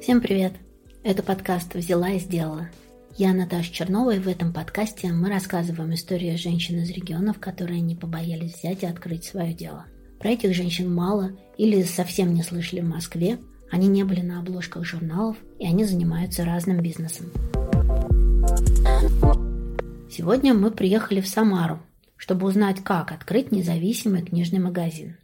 [0.00, 0.52] Всем привет!
[1.02, 2.68] Это подкаст «Взяла и сделала».
[3.16, 7.96] Я Наташа Чернова, и в этом подкасте мы рассказываем историю женщин из регионов, которые не
[7.96, 9.86] побоялись взять и открыть свое дело.
[10.20, 13.38] Про этих женщин мало или совсем не слышали в Москве,
[13.72, 17.26] они не были на обложках журналов, и они занимаются разным бизнесом.
[20.08, 21.80] Сегодня мы приехали в Самару,
[22.16, 25.16] чтобы узнать, как открыть независимый книжный магазин.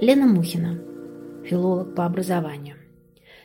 [0.00, 0.80] Лена Мухина,
[1.44, 2.76] филолог по образованию.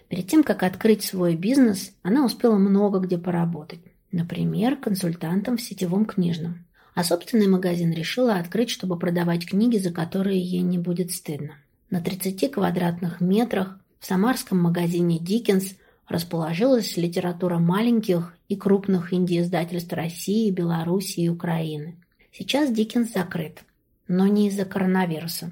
[0.07, 3.81] Перед тем, как открыть свой бизнес, она успела много где поработать.
[4.11, 6.65] Например, консультантом в сетевом книжном.
[6.93, 11.55] А собственный магазин решила открыть, чтобы продавать книги, за которые ей не будет стыдно.
[11.89, 15.75] На 30 квадратных метрах в самарском магазине «Диккенс»
[16.07, 21.95] расположилась литература маленьких и крупных инди-издательств России, Белоруссии и Украины.
[22.31, 23.63] Сейчас «Диккенс» закрыт,
[24.07, 25.51] но не из-за коронавируса.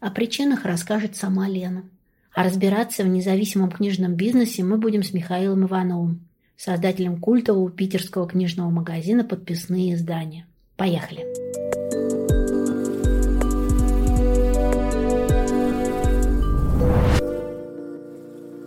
[0.00, 1.84] О причинах расскажет сама Лена.
[2.34, 8.70] А разбираться в независимом книжном бизнесе мы будем с Михаилом Ивановым, создателем культового питерского книжного
[8.70, 10.46] магазина «Подписные издания».
[10.76, 11.63] Поехали!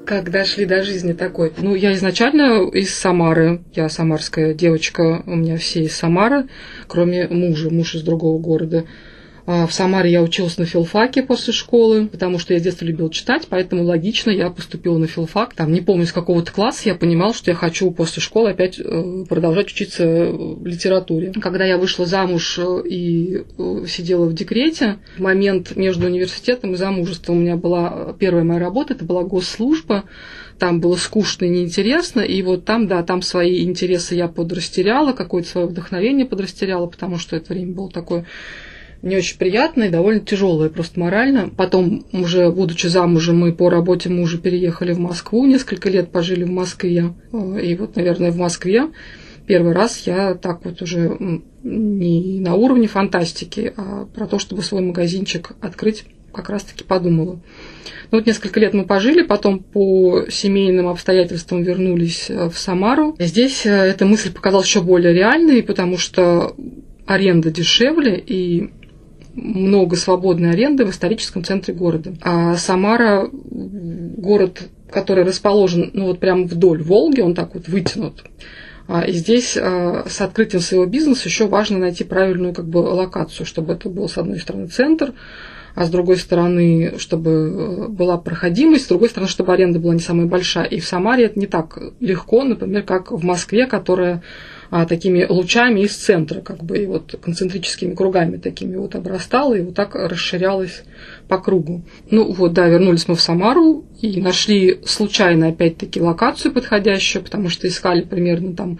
[0.07, 1.51] Как дошли до жизни такой?
[1.57, 3.59] Ну, я изначально из Самары.
[3.73, 6.47] Я самарская девочка, у меня все из Самары,
[6.87, 8.85] кроме мужа, муж из другого города.
[9.49, 13.09] А, в Самаре я училась на филфаке после школы, потому что я с детства любила
[13.09, 15.53] читать, поэтому логично я поступила на филфак.
[15.53, 19.23] Там, не помню, с какого-то класса я понимала, что я хочу после школы опять э,
[19.29, 21.31] продолжать учиться литературе.
[21.31, 26.75] Когда я вышла замуж э, и э, сидела в декрете, в момент между университетом и
[26.75, 30.03] замужеством у меня была первая моя работа, это была госслужба,
[30.59, 35.47] там было скучно и неинтересно, и вот там, да, там свои интересы я подрастеряла, какое-то
[35.47, 38.25] свое вдохновение подрастеряла, потому что это время было такое
[39.01, 41.49] не очень приятное, довольно тяжелое просто морально.
[41.55, 46.49] Потом, уже будучи замужем, мы по работе мужа переехали в Москву, несколько лет пожили в
[46.49, 47.13] Москве.
[47.61, 48.89] И вот, наверное, в Москве
[49.45, 51.17] первый раз я так вот уже
[51.63, 57.39] не на уровне фантастики, а про то, чтобы свой магазинчик открыть, как раз-таки подумала.
[58.11, 63.15] Ну, вот несколько лет мы пожили, потом по семейным обстоятельствам вернулись э, в Самару.
[63.19, 66.55] Здесь э, эта мысль показалась еще более реальной, потому что
[67.05, 68.69] аренда дешевле, и
[69.37, 72.13] много свободной аренды в историческом центре города.
[72.21, 78.23] А Самара город, который расположен ну вот прямо вдоль Волги, он так вот вытянут.
[78.87, 83.45] А, и здесь а, с открытием своего бизнеса еще важно найти правильную как бы локацию,
[83.45, 85.13] чтобы это был с одной стороны центр,
[85.75, 89.99] а с другой стороны, чтобы э, была проходимость, с другой стороны, чтобы аренда была не
[89.99, 90.65] самая большая.
[90.65, 94.23] И в Самаре это не так легко, например, как в Москве, которая
[94.69, 99.61] а, такими лучами из центра, как бы, и вот концентрическими кругами такими вот обрастала, и
[99.61, 100.83] вот так расширялась
[101.27, 101.83] по кругу.
[102.09, 107.67] Ну вот, да, вернулись мы в Самару и нашли случайно опять-таки локацию подходящую, потому что
[107.67, 108.79] искали примерно там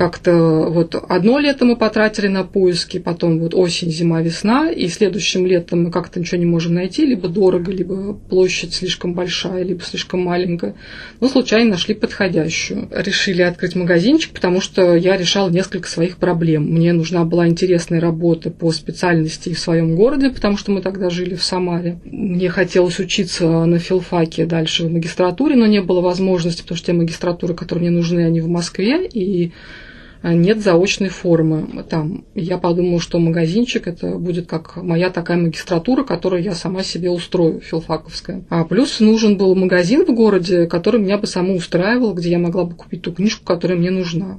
[0.00, 5.44] как-то вот одно лето мы потратили на поиски, потом вот осень, зима, весна, и следующим
[5.44, 10.22] летом мы как-то ничего не можем найти, либо дорого, либо площадь слишком большая, либо слишком
[10.22, 10.74] маленькая.
[11.20, 12.88] Но случайно нашли подходящую.
[12.90, 16.64] Решили открыть магазинчик, потому что я решала несколько своих проблем.
[16.64, 21.34] Мне нужна была интересная работа по специальности в своем городе, потому что мы тогда жили
[21.34, 22.00] в Самаре.
[22.06, 26.92] Мне хотелось учиться на филфаке дальше в магистратуре, но не было возможности, потому что те
[26.94, 29.52] магистратуры, которые мне нужны, они в Москве, и
[30.22, 32.24] нет заочной формы там.
[32.34, 37.60] Я подумала, что магазинчик это будет как моя такая магистратура, которую я сама себе устрою,
[37.60, 38.44] филфаковская.
[38.50, 42.64] А плюс нужен был магазин в городе, который меня бы само устраивал, где я могла
[42.64, 44.38] бы купить ту книжку, которая мне нужна.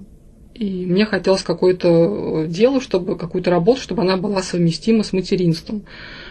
[0.54, 5.84] И мне хотелось какое-то дело, чтобы какую-то работу, чтобы она была совместима с материнством,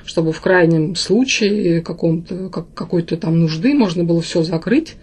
[0.05, 4.95] чтобы в крайнем случае каком-то, как, какой-то там нужды можно было все закрыть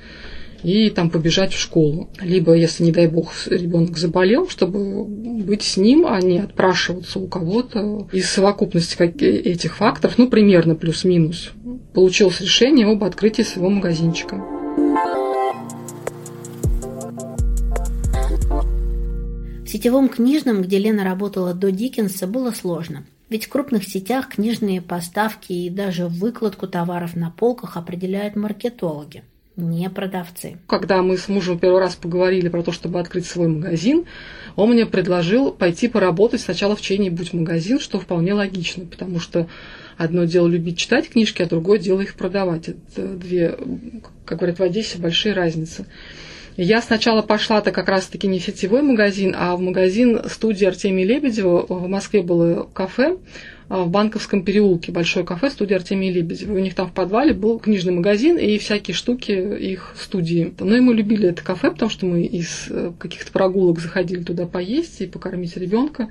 [0.64, 2.10] и там побежать в школу.
[2.20, 7.28] Либо, если, не дай бог, ребенок заболел, чтобы быть с ним, а не отпрашиваться у
[7.28, 8.08] кого-то.
[8.12, 11.52] Из совокупности этих факторов, ну, примерно плюс-минус,
[11.94, 14.44] получилось решение об открытии своего магазинчика.
[19.64, 23.06] В сетевом книжном, где Лена работала до Диккенса, было сложно.
[23.30, 29.24] Ведь в крупных сетях книжные поставки и даже выкладку товаров на полках определяют маркетологи–
[29.58, 30.58] не продавцы.
[30.68, 34.06] Когда мы с мужем первый раз поговорили про то, чтобы открыть свой магазин,
[34.56, 39.48] он мне предложил пойти поработать сначала в чей-нибудь магазин, что вполне логично, потому что
[39.98, 42.70] одно дело любить читать книжки, а другое дело их продавать.
[42.70, 43.58] Это две,
[44.26, 45.88] как говорят в Одессе, большие разницы.
[46.56, 51.66] Я сначала пошла-то как раз-таки не в сетевой магазин, а в магазин студии Артемия Лебедева.
[51.68, 53.18] В Москве было кафе
[53.70, 56.54] в Банковском переулке, большое кафе студии Артемия Лебедева.
[56.54, 60.54] У них там в подвале был книжный магазин и всякие штуки их студии.
[60.60, 64.46] Но и мы любили это кафе, потому что мы из э, каких-то прогулок заходили туда
[64.46, 66.08] поесть и покормить ребенка.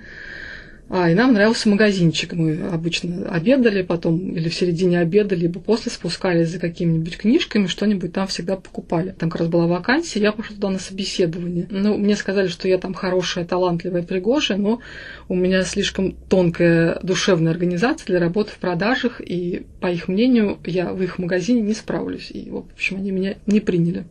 [0.89, 2.33] А, и нам нравился магазинчик.
[2.33, 8.13] Мы обычно обедали, потом или в середине обеда, либо после спускались за какими-нибудь книжками, что-нибудь
[8.13, 9.11] там всегда покупали.
[9.11, 11.67] Там как раз была вакансия, я пошла туда на собеседование.
[11.71, 14.81] Ну, мне сказали, что я там хорошая, талантливая, пригожая, но
[15.29, 20.93] у меня слишком тонкая душевная организация для работы в продажах, и, по их мнению, я
[20.93, 22.31] в их магазине не справлюсь.
[22.31, 24.05] И, в общем, они меня не приняли.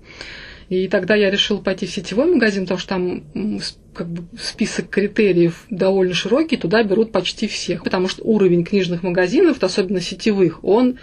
[0.69, 3.23] И тогда я решила пойти в сетевой магазин, потому что там
[3.93, 9.63] как бы список критериев довольно широкий, туда берут почти всех, потому что уровень книжных магазинов,
[9.63, 10.97] особенно сетевых, он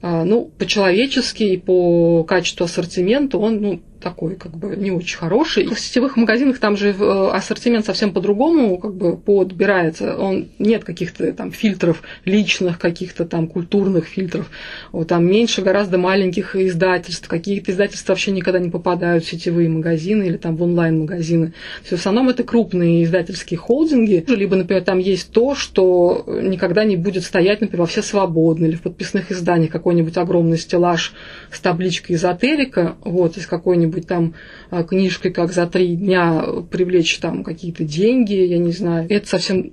[0.00, 5.66] а, ну, по-человечески и по качеству ассортимента он ну, такой как бы не очень хороший.
[5.66, 10.16] В сетевых магазинах там же э, ассортимент совсем по-другому как бы подбирается.
[10.16, 14.50] Он нет каких-то там фильтров личных, каких-то там культурных фильтров.
[14.90, 17.28] Вот, там меньше гораздо маленьких издательств.
[17.28, 21.54] Какие-то издательства вообще никогда не попадают в сетевые магазины или там в онлайн-магазины.
[21.80, 24.24] Есть в основном это крупные издательские холдинги.
[24.28, 28.76] Либо, например, там есть то, что никогда не будет стоять, например, во все свободны или
[28.76, 31.12] в подписных изданиях какой-нибудь огромный стеллаж
[31.50, 34.34] с табличкой эзотерика, вот, из какой-нибудь какой-нибудь там
[34.70, 39.06] а, книжкой, как за три дня привлечь там какие-то деньги, я не знаю.
[39.08, 39.72] Это совсем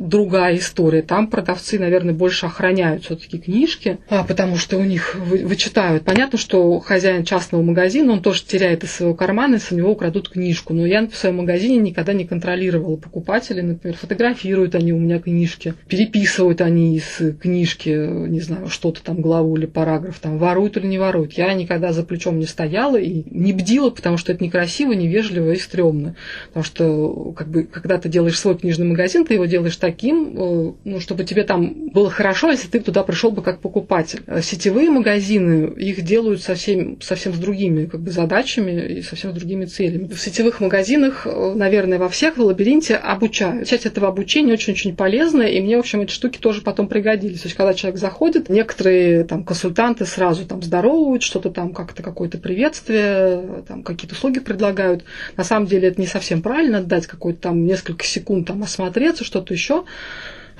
[0.00, 1.02] другая история.
[1.02, 6.04] Там продавцы, наверное, больше охраняют все-таки книжки, а, потому что у них вы, вычитают.
[6.04, 10.30] Понятно, что хозяин частного магазина, он тоже теряет из своего кармана, если у него украдут
[10.30, 10.72] книжку.
[10.72, 13.62] Но я в своем магазине никогда не контролировала покупателей.
[13.62, 19.56] Например, фотографируют они у меня книжки, переписывают они из книжки, не знаю, что-то там, главу
[19.58, 21.34] или параграф, там, воруют или не воруют.
[21.34, 25.56] Я никогда за плечом не стояла и не бдила, потому что это некрасиво, невежливо и
[25.56, 26.16] стрёмно.
[26.48, 30.36] Потому что, как бы, когда ты делаешь свой книжный магазин, ты его делаешь так, таким,
[30.36, 34.20] э, ну, чтобы тебе там было хорошо, если ты туда пришел бы как покупатель.
[34.26, 39.34] А сетевые магазины, их делают совсем, совсем с другими как бы, задачами и совсем с
[39.34, 40.06] другими целями.
[40.06, 43.66] В сетевых магазинах, э, наверное, во всех в лабиринте обучают.
[43.66, 47.40] Часть этого обучения очень-очень полезная, и мне, в общем, эти штуки тоже потом пригодились.
[47.40, 52.38] То есть, когда человек заходит, некоторые там консультанты сразу там здоровают, что-то там как-то какое-то
[52.38, 55.04] приветствие, там какие-то услуги предлагают.
[55.36, 59.52] На самом деле это не совсем правильно, дать какой-то там несколько секунд там осмотреться, что-то
[59.52, 59.79] еще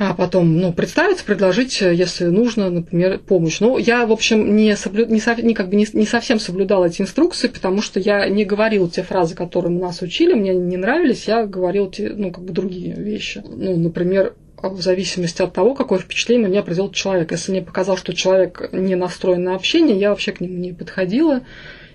[0.03, 3.61] а потом, ну, представиться, предложить, если нужно, например, помощь.
[3.61, 5.05] Ну, я, в общем, не, соблю...
[5.05, 5.35] не, со...
[5.35, 9.03] не, как бы не, не совсем соблюдала эти инструкции, потому что я не говорила те
[9.03, 13.43] фразы, которые нас учили, мне не нравились, я говорила те, ну, как бы другие вещи.
[13.47, 14.33] Ну, например,
[14.63, 17.33] в зависимости от того, какое впечатление на меня произвел человек.
[17.33, 21.43] Если мне показалось, что человек не настроен на общение, я вообще к нему не подходила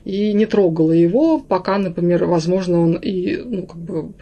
[0.04, 4.14] и не трогала его, пока, например, возможно, он и, ну, как бы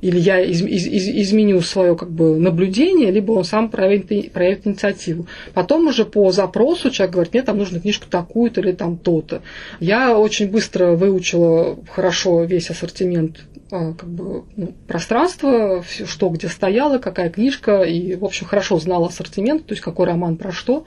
[0.00, 4.66] или я из, из, из, изменю свое как бы, наблюдение, либо он сам проявит, проявит
[4.66, 5.26] инициативу.
[5.54, 9.42] Потом уже по запросу человек говорит, нет, там нужно книжку такую-то или там то-то.
[9.80, 17.30] Я очень быстро выучила хорошо весь ассортимент как бы, ну, пространства, что где стояло, какая
[17.30, 20.84] книжка, и, в общем, хорошо знала ассортимент, то есть какой роман про что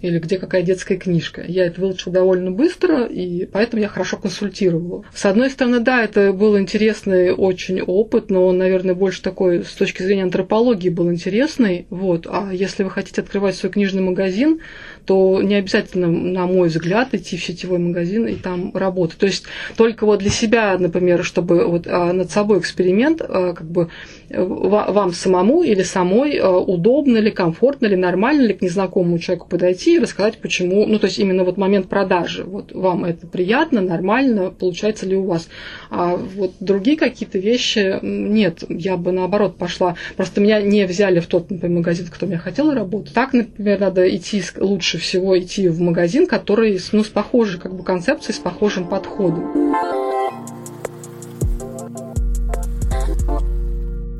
[0.00, 1.42] или где какая детская книжка.
[1.46, 5.04] Я это выучила довольно быстро, и поэтому я хорошо консультировала.
[5.12, 9.72] С одной стороны, да, это был интересный очень опыт, но он, наверное, больше такой с
[9.72, 11.86] точки зрения антропологии был интересный.
[11.90, 12.26] Вот.
[12.28, 14.60] А если вы хотите открывать свой книжный магазин,
[15.08, 19.16] то не обязательно, на мой взгляд, идти в сетевой магазин и там работать.
[19.16, 23.66] То есть только вот для себя, например, чтобы вот а, над собой эксперимент, а, как
[23.66, 23.88] бы
[24.28, 29.96] вам самому или самой а, удобно ли, комфортно ли, нормально ли к незнакомому человеку подойти
[29.96, 34.50] и рассказать, почему, ну, то есть именно вот момент продажи, вот вам это приятно, нормально,
[34.50, 35.48] получается ли у вас.
[35.88, 41.26] А вот другие какие-то вещи нет, я бы наоборот пошла, просто меня не взяли в
[41.28, 43.14] тот, например, магазин, в котором я хотела работать.
[43.14, 47.82] Так, например, надо идти лучше всего идти в магазин, который ну, с похожей как бы,
[47.82, 50.07] концепцией, с похожим подходом.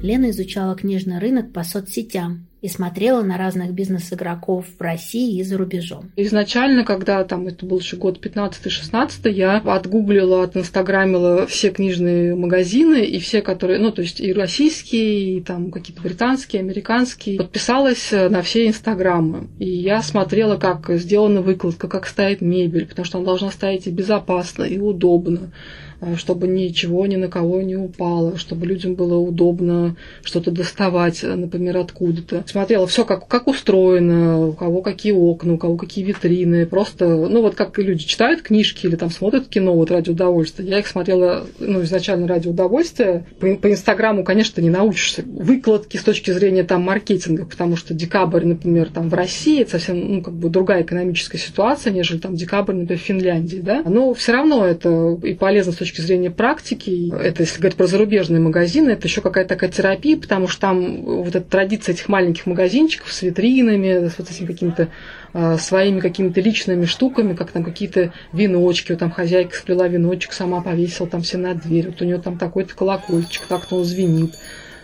[0.02, 5.59] Лена изучала книжный рынок по соцсетям и смотрела на разных бизнес-игроков в России и за
[5.59, 6.11] рубежом.
[6.17, 13.19] Изначально, когда там это был еще год 15-16, я отгуглила, отинстаграмила все книжные магазины и
[13.19, 17.38] все, которые, ну, то есть и российские, и там какие-то британские, американские.
[17.38, 19.49] Подписалась на все инстаграмы.
[19.59, 23.90] И я смотрела, как сделана выкладка, как стоит мебель, потому что она должна стоять и
[23.90, 29.97] безопасно, и удобно Э, чтобы ничего ни на кого не упало, чтобы людям было удобно
[30.23, 32.45] что-то доставать, э, например, откуда-то.
[32.47, 36.67] смотрела все, как, как устроено, у кого какие окна, у кого какие витрины.
[36.67, 40.67] Просто, ну вот как люди читают книжки или там смотрят кино вот ради удовольствия.
[40.67, 43.26] Я их смотрела, ну, изначально ради удовольствия.
[43.40, 48.45] По, по Инстаграму, конечно, не научишься выкладки с точки зрения там маркетинга, потому что декабрь,
[48.45, 52.75] например, там в России это совсем, ну, как бы другая экономическая ситуация, нежели там декабрь,
[52.75, 53.83] например, в Финляндии, да.
[53.85, 57.12] Но все равно это и полезно с точки зрения практики.
[57.14, 61.35] Это, если говорить про зарубежные магазины, это еще какая-то такая терапия, потому что там вот
[61.35, 64.88] эта традиция этих маленьких магазинчиков с витринами, с вот этими какими-то
[65.33, 70.61] э, своими какими-то личными штуками, как там какие-то веночки, вот там хозяйка сплела веночек, сама
[70.61, 74.35] повесила там все на дверь, вот у нее там такой-то колокольчик, так-то он звенит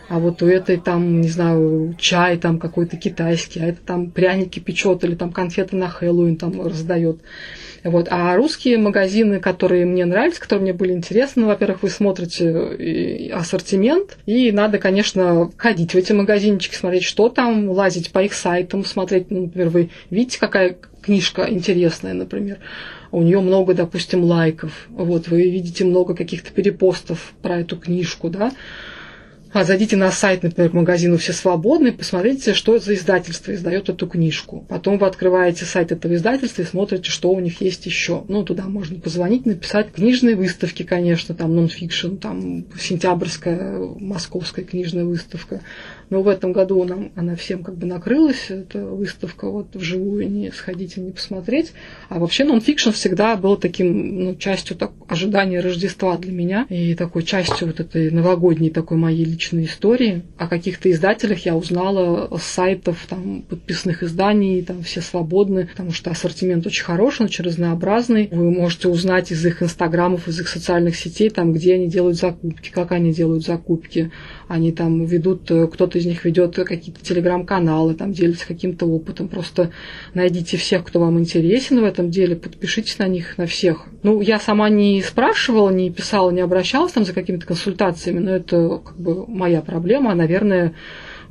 [0.08, 4.61] а вот у этой там, не знаю, чай там какой-то китайский, а это там пряники
[4.61, 7.20] печет или там конфеты на Хэллоуин там раздает.
[7.84, 8.08] Вот.
[8.10, 14.16] А русские магазины, которые мне нравились, которые мне были интересны, ну, во-первых, вы смотрите ассортимент,
[14.24, 19.30] и надо, конечно, ходить в эти магазинчики, смотреть, что там, лазить по их сайтам, смотреть,
[19.30, 22.58] ну, например, вы видите, какая книжка интересная, например,
[23.12, 28.52] у нее много, допустим, лайков, вот, вы видите много каких-то перепостов про эту книжку, да,
[29.54, 34.08] а зайдите на сайт, например, к магазину «Все свободны», посмотрите, что за издательство издает эту
[34.08, 34.66] книжку.
[34.68, 38.25] Потом вы открываете сайт этого издательства и смотрите, что у них есть еще.
[38.26, 45.61] Ну, туда можно позвонить, написать книжные выставки, конечно, там нонфикшн, там сентябрьская московская книжная выставка.
[46.14, 50.52] Но в этом году нам, она всем как бы накрылась, эта выставка вот вживую не
[50.52, 51.73] сходить и не посмотреть.
[52.09, 57.25] А вообще нонфикшн всегда был таким, ну, частью так, ожидания Рождества для меня и такой
[57.25, 60.23] частью вот этой новогодней такой моей личной истории.
[60.38, 66.12] О каких-то издателях я узнала с сайтов там подписных изданий, там все свободны, потому что
[66.12, 68.28] ассортимент очень хороший, он очень разнообразный.
[68.30, 72.71] Вы можете узнать из их инстаграмов, из их социальных сетей, там, где они делают закупки,
[72.71, 74.12] как они делают закупки.
[74.48, 79.28] Они там ведут, кто-то кто-то из них ведет какие-то телеграм-каналы, там делится каким-то опытом.
[79.28, 79.70] Просто
[80.14, 83.86] найдите всех, кто вам интересен в этом деле, подпишитесь на них, на всех.
[84.02, 88.80] Ну, я сама не спрашивала, не писала, не обращалась там за какими-то консультациями, но это
[88.84, 90.14] как бы моя проблема.
[90.14, 90.74] Наверное,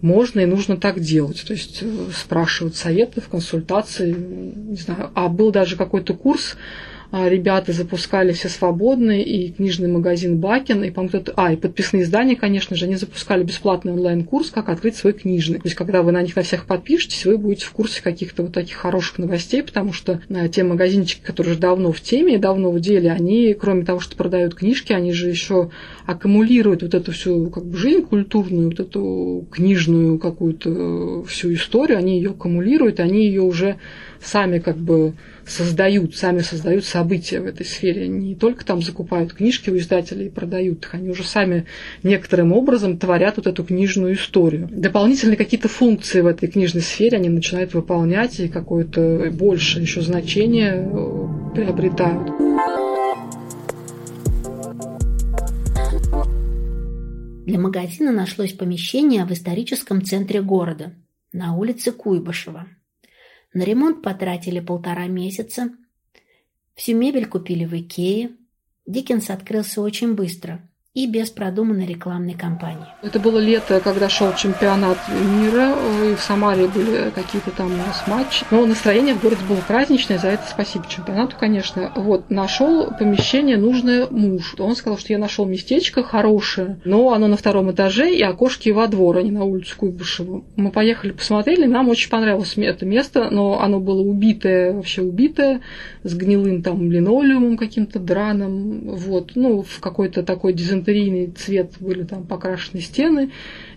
[0.02, 1.44] можно и нужно так делать.
[1.48, 5.10] То есть э, спрашивать советов, консультации, не знаю.
[5.16, 10.90] А был даже какой-то курс, а, ребята запускали все свободные, и книжный магазин Бакин, и,
[10.90, 11.32] кто-то...
[11.36, 15.58] А, и подписные издания, конечно же, они запускали бесплатный онлайн-курс, как открыть свой книжный.
[15.60, 18.54] То есть, когда вы на них на всех подпишетесь, вы будете в курсе каких-то вот
[18.54, 22.80] таких хороших новостей, потому что а, те магазинчики, которые уже давно в теме, давно в
[22.80, 25.70] деле, они, кроме того, что продают книжки, они же еще
[26.08, 32.00] аккумулируют вот эту всю как бы, жизнь культурную, вот эту книжную какую-то э, всю историю,
[32.00, 33.78] они ее аккумулируют, они ее уже
[34.20, 35.14] сами как бы
[35.46, 38.08] создают, сами создают события в этой сфере.
[38.08, 41.66] Не только там закупают книжки у издателей и продают их, они уже сами
[42.04, 44.70] некоторым образом творят вот эту книжную историю.
[44.72, 50.90] Дополнительные какие-то функции в этой книжной сфере они начинают выполнять и какое-то большее еще значение
[50.92, 52.32] э, приобретают.
[57.46, 60.94] Для магазина нашлось помещение в историческом центре города,
[61.34, 62.68] на улице Куйбышева.
[63.54, 65.70] На ремонт потратили полтора месяца.
[66.76, 68.32] Всю мебель купили в Икее.
[68.86, 72.86] Диккенс открылся очень быстро– и без продуманной рекламной кампании.
[73.02, 75.74] Это было лето, когда шел чемпионат мира,
[76.06, 78.46] и в Самаре были какие-то там у нас матчи.
[78.52, 81.92] Но настроение в городе было праздничное, за это спасибо чемпионату, конечно.
[81.96, 84.54] Вот, нашел помещение нужное муж.
[84.60, 88.86] Он сказал, что я нашел местечко хорошее, но оно на втором этаже, и окошки во
[88.86, 90.46] двор, а не на улицу Куйбышеву.
[90.56, 95.62] Мы поехали, посмотрели, нам очень понравилось это место, но оно было убитое, вообще убитое,
[96.04, 102.04] с гнилым там линолеумом каким-то драным, вот, ну, в какой-то такой дизайн инфантерийный цвет были
[102.04, 103.32] там покрашены стены,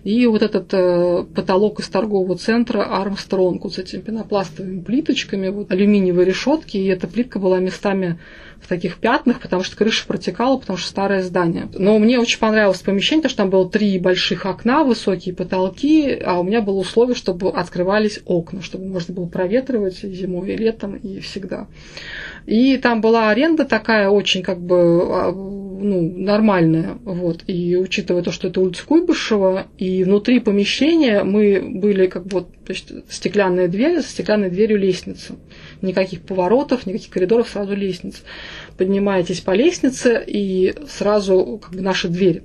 [0.04, 5.70] и вот этот э, потолок из торгового центра Армстронг вот с этими пенопластовыми плиточками, вот
[5.72, 8.18] алюминиевые решетки, и эта плитка была местами
[8.60, 11.68] в таких пятнах, потому что крыша протекала, потому что старое здание.
[11.74, 16.40] Но мне очень понравилось помещение, потому что там было три больших окна, высокие потолки, а
[16.40, 21.20] у меня было условие, чтобы открывались окна, чтобы можно было проветривать зимой и летом, и
[21.20, 21.66] всегда.
[22.46, 25.32] И там была аренда такая очень как бы а,
[25.80, 26.98] ну, нормальная.
[27.04, 27.42] Вот.
[27.46, 32.92] И учитывая то, что это улица Куйбышева, и внутри помещения мы были как вот есть
[33.08, 35.36] стеклянная дверь, с стеклянной дверью лестница.
[35.82, 38.22] Никаких поворотов, никаких коридоров, сразу лестница.
[38.76, 42.42] Поднимаетесь по лестнице, и сразу как бы наша дверь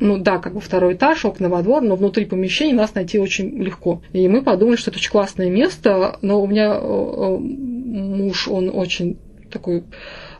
[0.00, 3.60] ну да, как бы второй этаж, окна во двор, но внутри помещения нас найти очень
[3.62, 4.00] легко.
[4.12, 8.70] И мы подумали, что это очень классное место, но у меня э, э, муж, он
[8.72, 9.18] очень
[9.50, 9.84] такой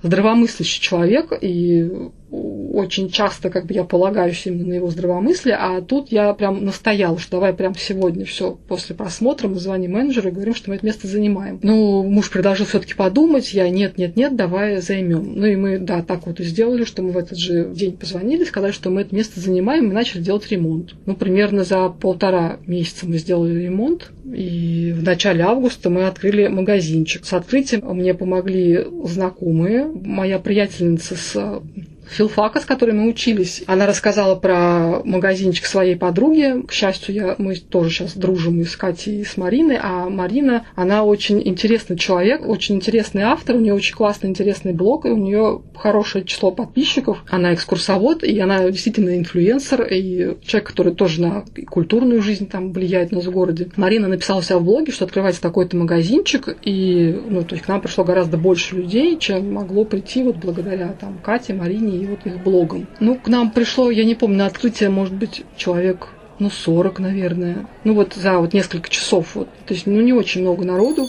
[0.02, 1.90] здравомыслящий человек, и
[2.30, 7.18] очень часто как бы я полагаюсь именно на его здравомыслие, а тут я прям настояла,
[7.18, 10.86] что давай прям сегодня все после просмотра мы звоним менеджеру и говорим, что мы это
[10.86, 11.58] место занимаем.
[11.62, 15.32] Ну, муж предложил все-таки подумать, я нет, нет, нет, давай займем.
[15.34, 18.44] Ну и мы, да, так вот и сделали, что мы в этот же день позвонили,
[18.44, 20.94] сказали, что мы это место занимаем, и начали делать ремонт.
[21.06, 27.24] Ну, примерно за полтора месяца мы сделали ремонт, и в начале августа мы открыли магазинчик.
[27.24, 29.86] С открытием мне помогли знакомые.
[29.86, 31.62] Моя приятельница с
[32.10, 33.62] филфака, с которой мы учились.
[33.66, 36.64] Она рассказала про магазинчик своей подруги.
[36.66, 39.78] К счастью, я, мы тоже сейчас дружим и с Катей, и с Мариной.
[39.80, 43.56] А Марина, она очень интересный человек, очень интересный автор.
[43.56, 47.24] У нее очень классный, интересный блог, и у нее хорошее число подписчиков.
[47.28, 53.12] Она экскурсовод, и она действительно инфлюенсер, и человек, который тоже на культурную жизнь там влияет
[53.12, 53.68] у нас в городе.
[53.76, 57.80] Марина написала себя в блоге, что открывается такой-то магазинчик, и ну, то есть к нам
[57.80, 62.42] пришло гораздо больше людей, чем могло прийти вот благодаря там Кате, Марине и вот их
[62.42, 62.86] блогом.
[63.00, 67.66] Ну, к нам пришло, я не помню, на открытие, может быть, человек ну, 40, наверное.
[67.84, 69.34] Ну, вот за вот несколько часов.
[69.34, 69.48] Вот.
[69.66, 71.06] То есть, ну, не очень много народу.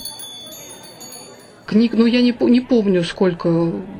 [1.65, 3.50] Книг, ну, я не, не помню, сколько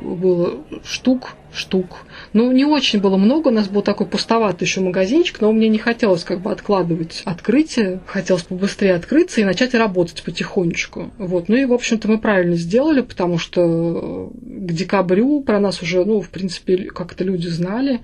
[0.01, 2.05] было штук, штук.
[2.33, 5.79] Ну, не очень было много, у нас был такой пустоватый еще магазинчик, но мне не
[5.79, 11.12] хотелось как бы откладывать открытие, хотелось побыстрее открыться и начать работать потихонечку.
[11.17, 11.50] Вот.
[11.50, 16.21] Ну и, в общем-то, мы правильно сделали, потому что к декабрю про нас уже, ну,
[16.21, 18.01] в принципе, как-то люди знали.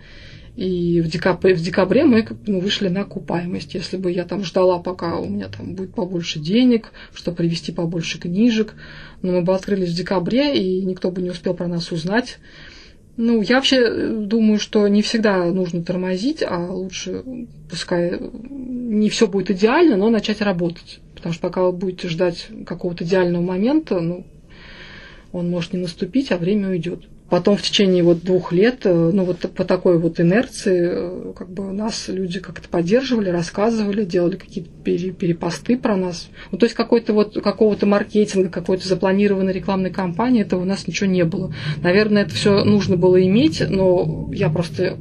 [0.55, 3.73] И в декабре, в декабре мы ну, вышли на окупаемость.
[3.73, 8.19] Если бы я там ждала, пока у меня там будет побольше денег, чтобы привезти побольше
[8.19, 8.73] книжек,
[9.21, 12.37] но мы бы открылись в декабре, и никто бы не успел про нас узнать.
[13.17, 17.23] Ну, я вообще э, думаю, что не всегда нужно тормозить, а лучше,
[17.69, 20.99] пускай не все будет идеально, но начать работать.
[21.15, 24.25] Потому что пока вы будете ждать какого-то идеального момента, ну,
[25.31, 27.05] он может не наступить, а время уйдет.
[27.29, 31.49] Потом в течение вот двух лет, э, ну вот по такой вот инерции, э, как
[31.49, 36.29] бы нас люди как-то поддерживали, рассказывали, делали какие-то перепосты про нас.
[36.51, 41.09] Ну, то есть какой-то вот какого-то маркетинга, какой-то запланированной рекламной кампании, этого у нас ничего
[41.09, 41.51] не было.
[41.81, 44.97] Наверное, это все нужно было иметь, но я просто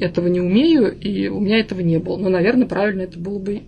[0.00, 2.18] этого не умею, и у меня этого не было.
[2.18, 3.62] Но, наверное, правильно это было бы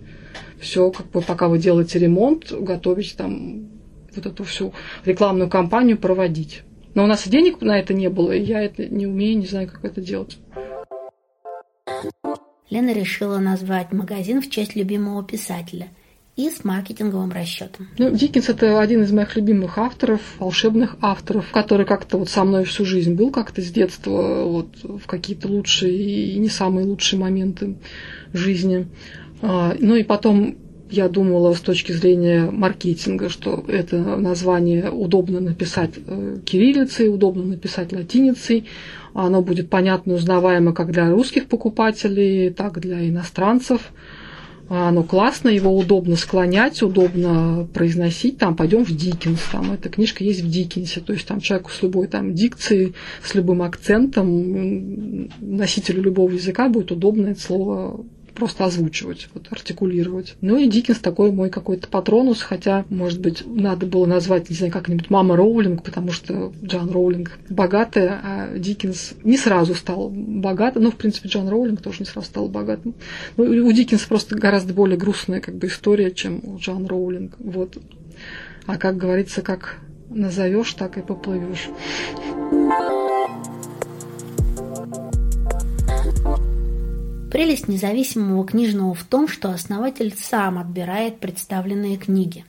[0.60, 3.68] все, как бы пока вы делаете ремонт, готовить там
[4.14, 6.62] вот эту всю рекламную кампанию проводить.
[6.96, 9.46] Но у нас и денег на это не было, и я это не умею, не
[9.46, 10.38] знаю, как это делать.
[12.70, 15.88] Лена решила назвать магазин в честь любимого писателя
[16.36, 17.88] и с маркетинговым расчетом.
[17.98, 22.64] Ну, Диккенс это один из моих любимых авторов, волшебных авторов, который как-то вот со мной
[22.64, 27.76] всю жизнь был как-то с детства, вот в какие-то лучшие и не самые лучшие моменты
[28.32, 28.88] жизни.
[29.42, 30.56] А, ну и потом
[30.90, 37.92] я думала с точки зрения маркетинга, что это название удобно написать э, кириллицей, удобно написать
[37.92, 38.66] латиницей.
[39.14, 43.92] Оно будет понятно и узнаваемо как для русских покупателей, так и для иностранцев.
[44.68, 48.38] Оно классно, его удобно склонять, удобно произносить.
[48.38, 51.00] Там пойдем в Диккенс, там эта книжка есть в Диккенсе.
[51.00, 56.90] То есть там человеку с любой там дикцией, с любым акцентом, носителю любого языка будет
[56.90, 58.04] удобно это слово
[58.36, 60.36] просто озвучивать, вот, артикулировать.
[60.40, 64.72] Ну и Диккенс такой мой какой-то патронус, хотя, может быть, надо было назвать, не знаю,
[64.72, 70.84] как-нибудь Мама Роулинг, потому что Джон Роулинг богатая, а Диккенс не сразу стал богатым.
[70.84, 72.94] Ну, в принципе, Джон Роулинг тоже не сразу стал богатым.
[73.36, 77.34] Ну, у Диккенса просто гораздо более грустная как бы история, чем у Джон Роулинг.
[77.38, 77.78] Вот.
[78.66, 79.78] А как говорится, как
[80.10, 81.68] назовешь, так и поплывешь.
[87.36, 92.46] Прелесть независимого книжного в том, что основатель сам отбирает представленные книги.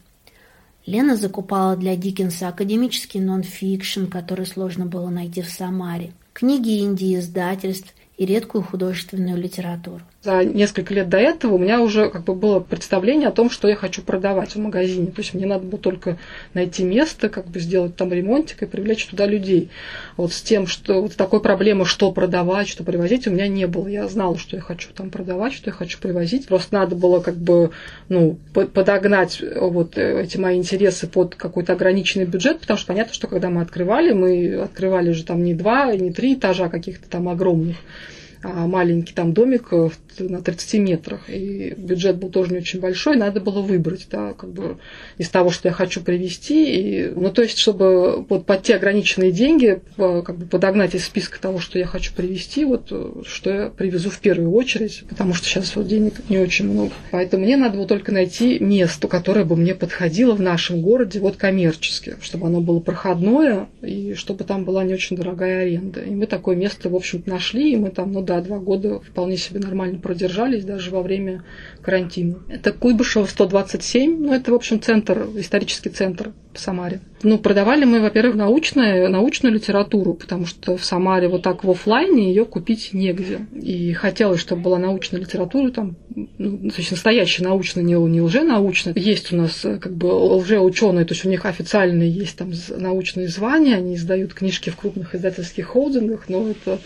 [0.86, 8.26] Лена закупала для Диккенса академический нон-фикшн, который сложно было найти в Самаре, книги инди-издательств и
[8.26, 13.30] редкую художественную литературу за несколько лет до этого у меня уже как бы было представление
[13.30, 15.08] о том, что я хочу продавать в магазине.
[15.08, 16.18] То есть мне надо было только
[16.54, 19.70] найти место, как бы сделать там ремонтик и привлечь туда людей.
[20.18, 23.88] Вот с тем, что вот такой проблемы, что продавать, что привозить, у меня не было.
[23.88, 26.48] Я знала, что я хочу там продавать, что я хочу привозить.
[26.48, 27.70] Просто надо было как бы
[28.10, 33.50] ну, подогнать вот эти мои интересы под какой-то ограниченный бюджет, потому что понятно, что когда
[33.50, 38.17] мы открывали, мы открывали же там не два, не три этажа каких-то там огромных, а
[38.44, 39.72] маленький там домик
[40.20, 44.52] на 30 метрах, и бюджет был тоже не очень большой, надо было выбрать, да, как
[44.52, 44.78] бы
[45.18, 49.32] из того, что я хочу привести, и, ну, то есть, чтобы вот под те ограниченные
[49.32, 52.92] деньги как бы подогнать из списка того, что я хочу привести, вот,
[53.28, 56.92] что я привезу в первую очередь, потому что сейчас вот денег не очень много.
[57.12, 61.38] Поэтому мне надо было только найти место, которое бы мне подходило в нашем городе, вот
[61.38, 66.02] коммерчески, чтобы оно было проходное, и чтобы там была не очень дорогая аренда.
[66.02, 69.38] И мы такое место, в общем-то, нашли, и мы там, ну да, два года вполне
[69.38, 71.44] себе нормально продержались даже во время
[71.82, 72.40] карантина.
[72.50, 77.00] Это Куйбышева 127, ну это, в общем, центр, исторический центр в Самаре.
[77.24, 82.30] Ну, продавали мы, во-первых, научную, научную литературу, потому что в Самаре вот так в офлайне
[82.30, 83.48] ее купить негде.
[83.54, 88.94] И хотелось, чтобы была научная литература, там, ну, настоящая научная, не, не лженаучная.
[88.96, 93.76] Есть у нас как бы лжеученые, то есть у них официальные есть там научные звания,
[93.76, 96.80] они издают книжки в крупных издательских холдингах, но это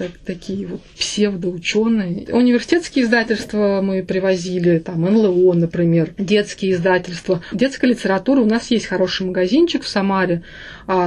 [0.00, 2.28] так, такие вот псевдоученые.
[2.32, 7.42] Университетские издательства мы привозили, там НЛО, например, детские издательства.
[7.52, 10.42] Детская литература, у нас есть хороший магазинчик в Самаре,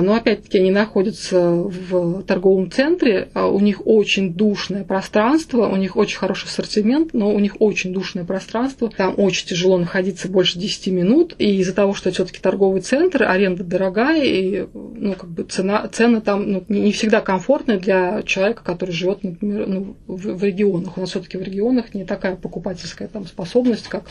[0.02, 5.98] но опять-таки они находятся в торговом центре, а, у них очень душное пространство, у них
[5.98, 10.88] очень хороший ассортимент, но у них очень душное пространство, там очень тяжело находиться больше 10
[10.88, 15.86] минут, и из-за того, что все-таки торговый центр, аренда дорогая, и ну, как бы цена,
[15.90, 20.98] цены там ну, не всегда комфортные для человека, который живет, например, ну, в, в регионах.
[20.98, 24.06] У нас все-таки в регионах не такая покупательская там способность, как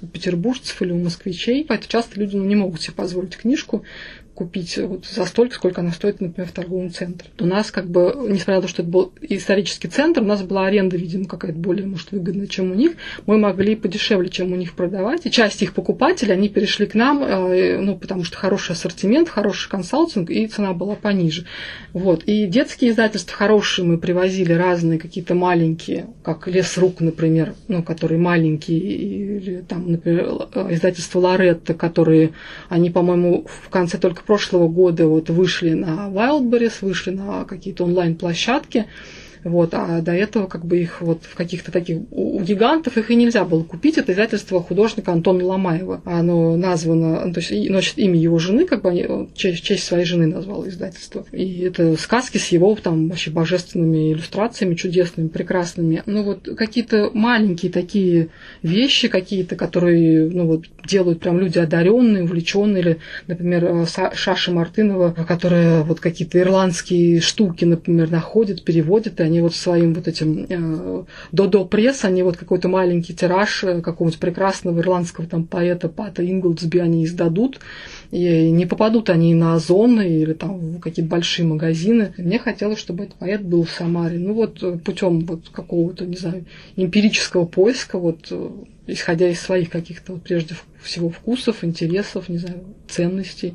[0.00, 1.66] у петербуржцев или у москвичей.
[1.68, 3.82] Поэтому часто люди ну, не могут себе позволить книжку,
[4.38, 7.28] купить вот за столько, сколько она стоит, например, в торговом центре.
[7.40, 10.66] У нас как бы, несмотря на то, что это был исторический центр, у нас была
[10.66, 12.92] аренда, видимо, какая-то более, может, выгодная, чем у них.
[13.26, 15.26] Мы могли подешевле, чем у них продавать.
[15.26, 19.68] И часть их покупателей, они перешли к нам, э, ну, потому что хороший ассортимент, хороший
[19.68, 21.44] консалтинг, и цена была пониже.
[21.92, 22.22] Вот.
[22.22, 28.20] И детские издательства хорошие мы привозили, разные какие-то маленькие, как «Лес рук», например, ну, которые
[28.20, 30.28] маленькие, или там, например,
[30.70, 32.30] издательство «Лоретта», которые,
[32.68, 38.84] они, по-моему, в конце только прошлого года вот вышли на Wildberries, вышли на какие-то онлайн-площадки.
[39.44, 43.14] Вот, а до этого как бы их вот в каких-то таких у гигантов их и
[43.16, 43.98] нельзя было купить.
[43.98, 46.02] Это издательство художника Антона Ломаева.
[46.04, 49.84] Оно названо, ну, то есть носит имя его жены, как бы они в честь, честь
[49.84, 51.24] своей жены назвало издательство.
[51.32, 56.02] И это сказки с его там вообще божественными иллюстрациями, чудесными, прекрасными.
[56.06, 58.28] Ну вот какие-то маленькие такие
[58.62, 65.12] вещи какие-то, которые ну вот делают прям люди одаренные, увлеченные, или, например, э, Шаша Мартынова,
[65.26, 71.04] которая вот какие-то ирландские штуки, например, находит, переводит, и они вот своим вот этим э,
[71.32, 76.78] Додо Пресс, они вот какой-то маленький тираж э, какого-нибудь прекрасного ирландского там поэта Пата Инглдсби
[76.78, 77.60] они издадут,
[78.10, 82.14] и не попадут они на Озон или там в какие-то большие магазины.
[82.16, 84.18] Мне хотелось, чтобы этот поэт был в Самаре.
[84.18, 86.44] Ну вот э, путем вот какого-то, не знаю,
[86.76, 88.48] эмпирического поиска, вот э,
[88.86, 93.54] исходя из своих каких-то вот, прежде всего вкусов, интересов, не знаю, ценностей,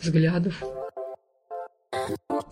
[0.00, 0.62] взглядов.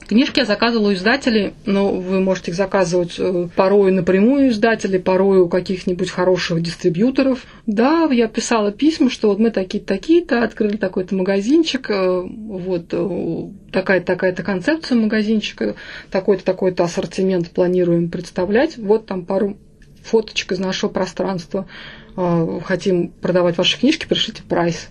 [0.07, 4.99] Книжки я заказывала у издателей, но вы можете их заказывать э, порой напрямую у издателей,
[4.99, 7.45] порой у каких-нибудь хороших дистрибьюторов.
[7.67, 13.49] Да, я писала письма, что вот мы такие-то, такие-то, открыли такой-то магазинчик, э, вот э,
[13.73, 15.75] такая-то, такая-то концепция магазинчика,
[16.11, 18.77] такой-то, такой-то ассортимент планируем представлять.
[18.77, 19.57] Вот там пару
[20.03, 21.67] фоточек из нашего пространства.
[22.15, 24.91] Хотим продавать ваши книжки, пришлите прайс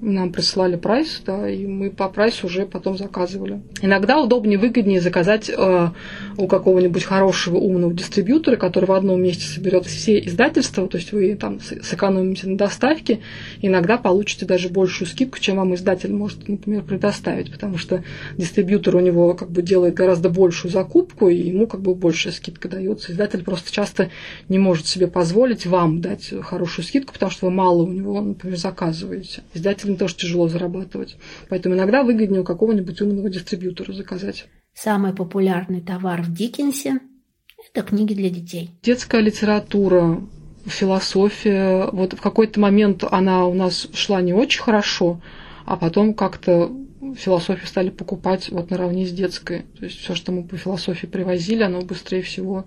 [0.00, 3.60] нам присылали прайс, да, и мы по прайсу уже потом заказывали.
[3.82, 5.88] Иногда удобнее, выгоднее заказать э,
[6.36, 11.34] у какого-нибудь хорошего умного дистрибьютора, который в одном месте соберет все издательства, то есть вы
[11.34, 13.20] там сэкономите на доставке,
[13.60, 18.02] иногда получите даже большую скидку, чем вам издатель может, например, предоставить, потому что
[18.38, 22.68] дистрибьютор у него как бы делает гораздо большую закупку, и ему как бы большая скидка
[22.68, 23.12] дается.
[23.12, 24.10] Издатель просто часто
[24.48, 28.56] не может себе позволить вам дать хорошую скидку, потому что вы мало у него, например,
[28.56, 29.42] заказываете.
[29.52, 31.16] Издатель этим тоже тяжело зарабатывать.
[31.48, 34.46] Поэтому иногда выгоднее у какого-нибудь умного дистрибьютора заказать.
[34.74, 37.00] Самый популярный товар в Диккенсе–
[37.74, 38.70] это книги для детей.
[38.82, 40.22] Детская литература,
[40.64, 41.88] философия.
[41.92, 45.20] Вот в какой-то момент она у нас шла не очень хорошо,
[45.66, 46.70] а потом как-то
[47.16, 49.62] философию стали покупать вот наравне с детской.
[49.78, 52.66] То есть все, что мы по философии привозили, оно быстрее всего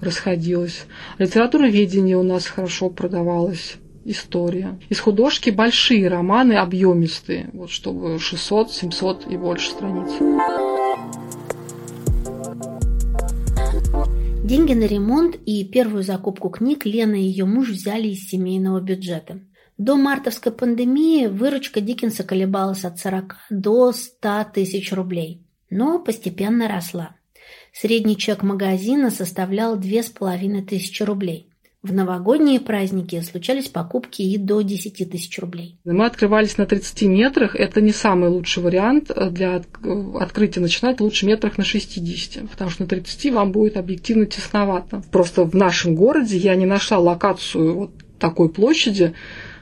[0.00, 0.86] расходилось.
[1.18, 4.78] Литература ведения у нас хорошо продавалась история.
[4.88, 10.10] Из художки большие романы, объемистые, вот чтобы 600, 700 и больше страниц.
[14.44, 19.40] Деньги на ремонт и первую закупку книг Лена и ее муж взяли из семейного бюджета.
[19.78, 27.16] До мартовской пандемии выручка Диккенса колебалась от 40 до 100 тысяч рублей, но постепенно росла.
[27.72, 31.49] Средний чек магазина составлял две с половиной тысячи рублей.
[31.82, 35.78] В новогодние праздники случались покупки и до 10 тысяч рублей.
[35.84, 37.56] Мы открывались на 30 метрах.
[37.56, 39.62] Это не самый лучший вариант для
[40.20, 40.60] открытия.
[40.60, 45.02] Начинать лучше метрах на 60, потому что на 30 вам будет объективно тесновато.
[45.10, 49.14] Просто в нашем городе я не нашла локацию вот такой площади,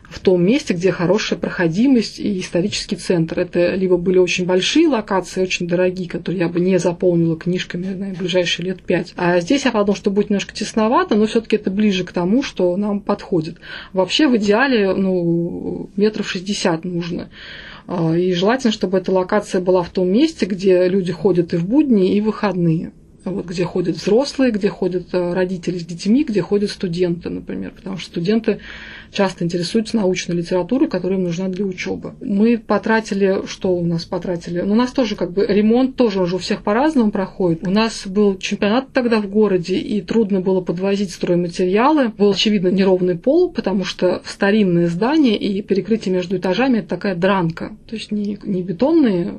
[0.09, 3.41] в том месте, где хорошая проходимость и исторический центр.
[3.41, 8.15] Это либо были очень большие локации, очень дорогие, которые я бы не заполнила книжками на
[8.15, 9.13] ближайшие лет пять.
[9.17, 12.43] А здесь я подумала, что будет немножко тесновато, но все таки это ближе к тому,
[12.43, 13.59] что нам подходит.
[13.93, 17.29] Вообще в идеале ну, метров шестьдесят нужно.
[17.87, 21.67] А, и желательно, чтобы эта локация была в том месте, где люди ходят и в
[21.67, 22.93] будни, и в выходные
[23.31, 27.97] вот, где ходят взрослые, где ходят э, родители с детьми, где ходят студенты, например, потому
[27.97, 28.61] что студенты
[29.13, 32.15] часто интересуются научной литературой, которая им нужна для учебы.
[32.21, 34.61] Мы потратили, что у нас потратили?
[34.61, 37.67] Ну, у нас тоже как бы ремонт тоже уже у всех по-разному проходит.
[37.67, 42.09] У нас был чемпионат тогда в городе, и трудно было подвозить стройматериалы.
[42.09, 47.77] Был, очевидно, неровный пол, потому что старинное здание и перекрытие между этажами– это такая дранка.
[47.89, 49.33] То есть не, не бетонные.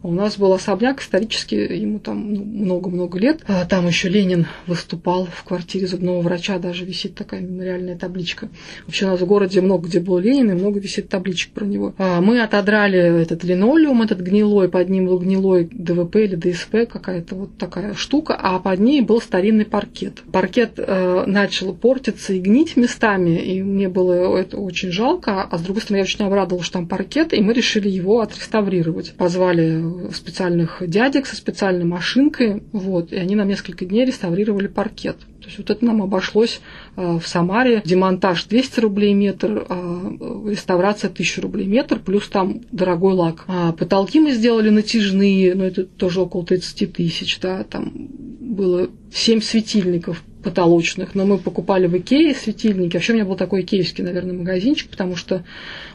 [0.00, 3.40] У нас был особняк исторически, ему там ну, много-много лет.
[3.48, 8.48] А там еще Ленин выступал в квартире зубного врача, даже висит такая мемориальная табличка.
[8.86, 11.94] Вообще у нас в городе много где был Ленин, и много висит табличек про него.
[11.98, 17.34] А мы отодрали этот линолеум, этот гнилой, под ним был гнилой ДВП или ДСП, какая-то
[17.34, 20.22] вот такая штука, а под ней был старинный паркет.
[20.30, 25.62] Паркет э, начал портиться и гнить местами, и мне было это очень жалко, а с
[25.62, 29.14] другой стороны я очень обрадовалась, что там паркет, и мы решили его отреставрировать.
[29.14, 35.16] Позвали специальных дядек со специальной машинкой, вот, и они на несколько дней реставрировали паркет.
[35.40, 36.60] То есть вот это нам обошлось
[36.96, 37.82] э, в Самаре.
[37.84, 43.44] Демонтаж 200 рублей метр, а реставрация 1000 рублей метр, плюс там дорогой лак.
[43.46, 47.92] А потолки мы сделали натяжные, но это тоже около 30 тысяч, да, там
[48.40, 52.96] было 7 светильников потолочных, но мы покупали в Икее светильники.
[52.96, 55.44] Вообще у меня был такой икеевский, наверное, магазинчик, потому что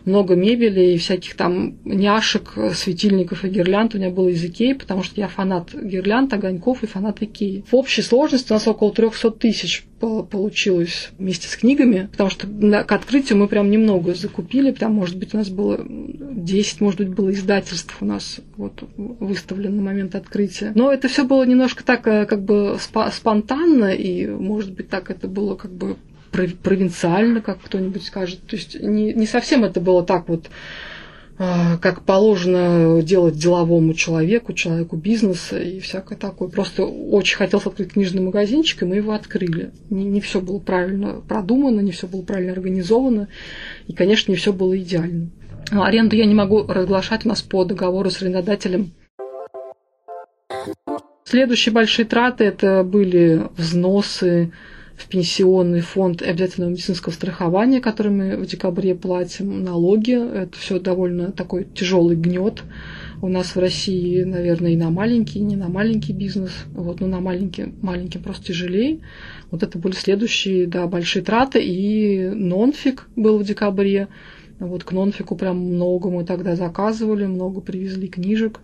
[0.06, 5.04] много мебели и всяких там няшек, светильников и гирлянд у меня было из Икеи, потому
[5.04, 7.64] что я фанат гирлянд, огоньков и фанат Икеи.
[7.70, 9.86] В общей сложности у нас около 300 тысяч
[10.30, 15.34] получилось вместе с книгами, потому что к открытию мы прям немного закупили, там, может быть,
[15.34, 20.72] у нас было 10, может быть, было издательств у нас вот выставлено на момент открытия.
[20.76, 22.78] Но это все было немножко так э, как бы
[23.12, 25.96] спонтанно, и, может быть, так это было как бы
[26.32, 28.42] провинциально, как кто-нибудь скажет.
[28.48, 30.50] То есть не, не совсем это было так вот
[31.38, 36.48] как положено делать деловому человеку, человеку бизнеса и всякое такое.
[36.50, 39.72] Просто очень хотелось открыть книжный магазинчик, и мы его открыли.
[39.90, 43.30] Не, не все было правильно продумано, не все было правильно организовано,
[43.88, 45.30] и, конечно, не все было идеально.
[45.72, 48.92] Но аренду я не могу разглашать у нас по договору с арендодателем.
[51.26, 54.52] Следующие большие траты это были взносы
[55.10, 60.14] пенсионный фонд обязательного медицинского страхования, который мы в декабре платим, налоги.
[60.14, 62.64] Это все довольно такой тяжелый гнет.
[63.22, 66.52] У нас в России, наверное, и на маленький, и не на маленький бизнес.
[66.74, 69.00] Вот, но на маленький, маленький просто тяжелее.
[69.50, 71.64] Вот это были следующие, да, большие траты.
[71.64, 74.10] И нонфик был в декабре.
[74.60, 78.60] Вот к нонфику прям много мы тогда заказывали, много привезли книжек.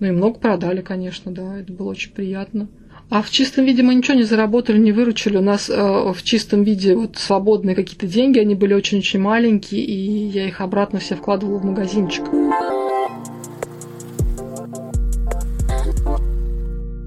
[0.00, 2.68] Ну и много продали, конечно, да, это было очень приятно.
[3.10, 5.36] А в чистом виде мы ничего не заработали, не выручили.
[5.36, 10.28] У нас э, в чистом виде вот свободные какие-то деньги, они были очень-очень маленькие, и
[10.28, 12.24] я их обратно все вкладывала в магазинчик.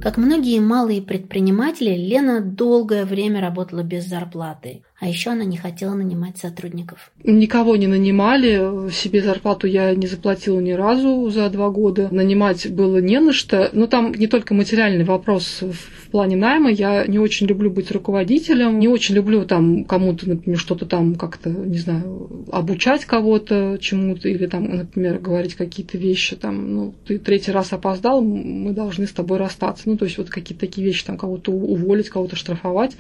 [0.02, 4.84] Как многие малые предприниматели, Лена долгое время работала без зарплаты.
[5.00, 7.12] А еще она не хотела нанимать сотрудников.
[7.24, 8.90] Никого не нанимали.
[8.92, 12.08] Себе зарплату я не заплатила ни разу за два года.
[12.10, 13.70] Нанимать было не на что.
[13.74, 16.72] Но там не только материальный вопрос в плане найма.
[16.72, 18.80] Я не очень люблю быть руководителем.
[18.80, 24.30] Не очень люблю там кому-то, например, что-то там как-то, не знаю, обучать кого-то чему-то.
[24.30, 26.36] Или там, например, говорить какие-то вещи.
[26.36, 29.84] Там, ну, ты третий раз опоздал, мы должны с тобой расстаться.
[29.86, 32.98] Ну, то есть вот какие-то такие вещи, там кого-то уволить, кого-то штрафовать.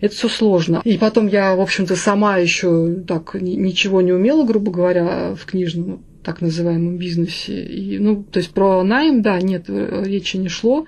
[0.00, 0.80] Это все сложно.
[0.84, 6.04] И потом я, в общем-то, сама еще так ничего не умела, грубо говоря, в книжном
[6.22, 7.62] так называемом бизнесе.
[7.64, 10.86] И, ну, то есть про найм, да, нет, э, речи не шло.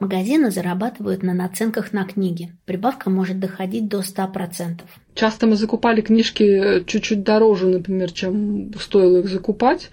[0.00, 2.52] Магазины зарабатывают на наценках на книги.
[2.64, 4.80] Прибавка может доходить до 100%.
[5.14, 9.90] Часто мы закупали книжки чуть-чуть дороже, например, чем стоило их закупать.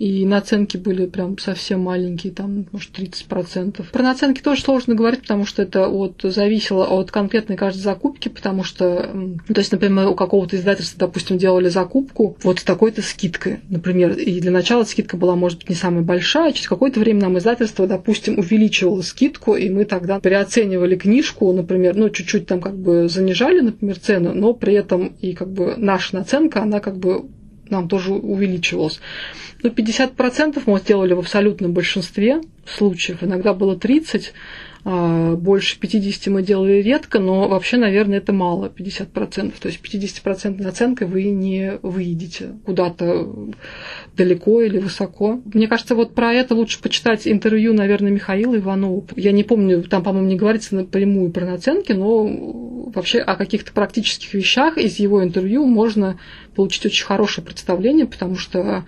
[0.00, 3.84] И наценки были прям совсем маленькие, там, может, 30%.
[3.92, 8.64] Про наценки тоже сложно говорить, потому что это от, зависело от конкретной каждой закупки, потому
[8.64, 9.10] что,
[9.46, 14.40] то есть, например, у какого-то издательства, допустим, делали закупку вот с такой-то скидкой, например, и
[14.40, 18.38] для начала скидка была, может быть, не самая большая, через какое-то время нам издательство, допустим,
[18.38, 23.98] увеличивало скидку, и мы тогда переоценивали книжку, например, ну, чуть-чуть там как бы занижали, например,
[23.98, 27.26] цену, но при этом и как бы наша наценка, она как бы
[27.70, 29.00] нам тоже увеличивалась.
[29.62, 36.42] Ну, 50% мы сделали в абсолютном большинстве случаев, иногда было 30%, а, больше 50 мы
[36.42, 39.52] делали редко, но вообще, наверное, это мало, 50%.
[39.60, 43.28] То есть 50% наценкой вы не выйдете куда-то
[44.16, 45.40] далеко или высоко.
[45.52, 49.04] Мне кажется, вот про это лучше почитать интервью, наверное, Михаила Иванова.
[49.16, 52.24] Я не помню, там, по-моему, не говорится напрямую про наценки, но
[52.94, 56.18] вообще о каких-то практических вещах из его интервью можно
[56.54, 58.84] получить очень хорошее представление, потому что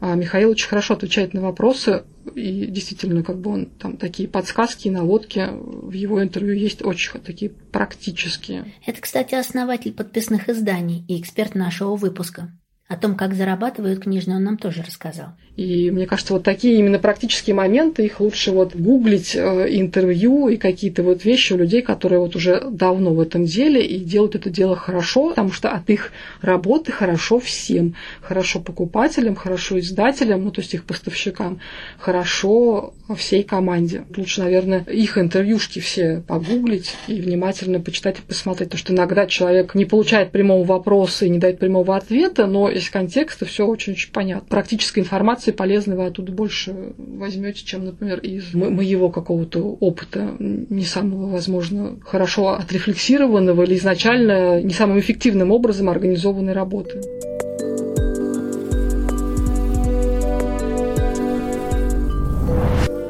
[0.00, 2.04] а Михаил очень хорошо отвечает на вопросы,
[2.34, 7.20] и действительно, как бы он там такие подсказки и наводки в его интервью есть очень
[7.20, 8.72] такие практические.
[8.84, 12.52] Это, кстати, основатель подписных изданий и эксперт нашего выпуска.
[12.88, 15.30] О том, как зарабатывают книжные, он нам тоже рассказал.
[15.56, 20.56] И мне кажется, вот такие именно практические моменты, их лучше вот гуглить э, интервью и
[20.56, 24.50] какие-то вот вещи у людей, которые вот уже давно в этом деле и делают это
[24.50, 27.96] дело хорошо, потому что от их работы хорошо всем.
[28.20, 31.58] Хорошо покупателям, хорошо издателям, ну то есть их поставщикам,
[31.98, 34.04] хорошо всей команде.
[34.16, 39.74] Лучше, наверное, их интервьюшки все погуглить и внимательно почитать и посмотреть, потому что иногда человек
[39.74, 44.48] не получает прямого вопроса и не дает прямого ответа, но из контекста все очень-очень понятно.
[44.48, 51.30] Практической информации полезной вы оттуда больше возьмете, чем, например, из моего какого-то опыта, не самого,
[51.30, 57.00] возможно, хорошо отрефлексированного или изначально не самым эффективным образом организованной работы.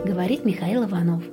[0.04, 1.24] Говорит Михаил Иванов,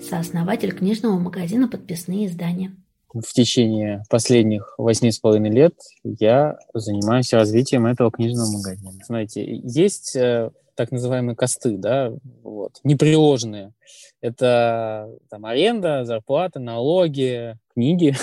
[0.00, 2.74] сооснователь книжного магазина «Подписные издания»
[3.14, 8.92] в течение последних восьми с половиной лет я занимаюсь развитием этого книжного магазина.
[9.06, 13.72] Знаете, есть э, так называемые косты, да, вот, неприложенные.
[14.20, 18.14] Это там аренда, зарплата, налоги, книги,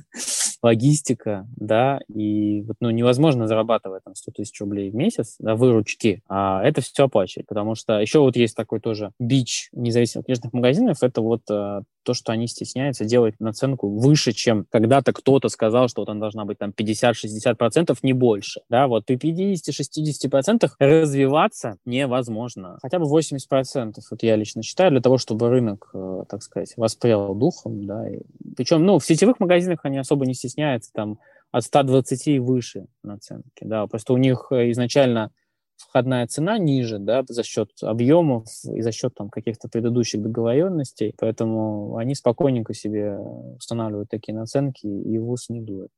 [0.62, 6.22] логистика, да, и вот, ну, невозможно зарабатывать там 100 тысяч рублей в месяц, да, выручки,
[6.28, 11.02] а это все оплачивать, потому что еще вот есть такой тоже бич независимых книжных магазинов,
[11.02, 16.00] это вот а, то, что они стесняются делать наценку выше, чем когда-то кто-то сказал, что
[16.00, 22.98] вот она должна быть там 50-60%, не больше, да, вот при 50-60% развиваться невозможно, хотя
[22.98, 27.84] бы 80%, вот я лично считаю, для того, чтобы рынок, э, так сказать, воспрял духом,
[27.84, 28.20] да, и,
[28.56, 31.18] причем, ну, в сетевых магазинах они особо не стесняются, там,
[31.52, 35.30] от 120 и выше наценки, да, просто у них э, изначально
[35.78, 41.96] входная цена ниже, да, за счет объемов и за счет там каких-то предыдущих договоренностей, поэтому
[41.96, 45.90] они спокойненько себе устанавливают такие наценки и в ус не дуют.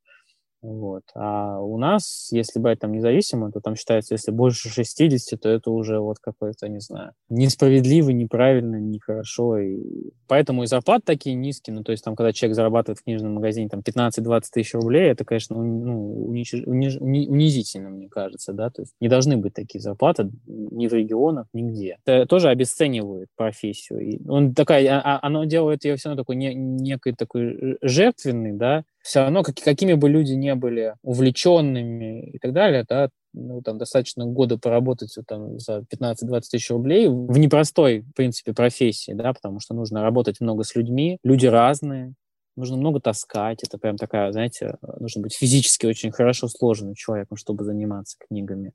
[0.63, 1.05] Вот.
[1.15, 5.71] А у нас, если брать там независимо, то там считается, если больше 60, то это
[5.71, 9.59] уже вот какое-то, не знаю, несправедливо, неправильно, нехорошо.
[9.59, 11.75] И поэтому и зарплаты такие низкие.
[11.75, 15.25] Ну, то есть там, когда человек зарабатывает в книжном магазине там 15-20 тысяч рублей, это,
[15.25, 16.53] конечно, ну, униж...
[16.67, 16.97] Униж...
[16.99, 18.69] унизительно, мне кажется, да.
[18.69, 21.97] То есть не должны быть такие зарплаты ни в регионах, нигде.
[22.05, 24.01] Это тоже обесценивает профессию.
[24.01, 28.53] И он такая, а, а, оно делает ее все равно такой не, некой такой жертвенный,
[28.53, 33.63] да, все равно, как, какими бы люди не были увлеченными и так далее, да, ну,
[33.63, 39.33] там, достаточно года поработать там, за 15-20 тысяч рублей в непростой, в принципе, профессии, да,
[39.33, 42.15] потому что нужно работать много с людьми, люди разные,
[42.57, 47.65] нужно много таскать, это прям такая, знаете, нужно быть физически очень хорошо сложенным человеком, чтобы
[47.65, 48.73] заниматься книгами.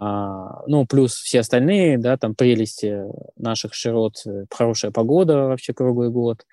[0.00, 3.02] А, ну, плюс все остальные, да, там прелести
[3.36, 6.46] наших широт, э, хорошая погода вообще круглый год,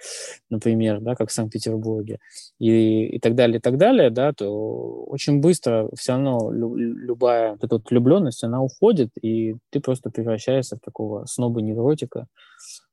[0.49, 2.17] например, да, как в Санкт-Петербурге,
[2.57, 7.63] и, и так далее, и так далее, да, то очень быстро все равно любая вот
[7.63, 12.25] эта вот влюбленность, она уходит, и ты просто превращаешься в такого сноба-невротика,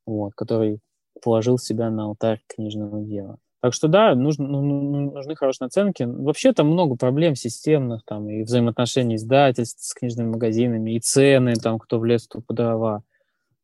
[0.05, 0.81] вот, который
[1.23, 3.39] положил себя на алтарь книжного дела.
[3.63, 6.03] Так что да, нужно, ну, ну, ну, нужны хорошие наценки.
[6.03, 11.79] Вообще там много проблем системных, там и взаимоотношений издательств с книжными магазинами, и цены, там,
[11.79, 13.05] кто влез, кто по дрова.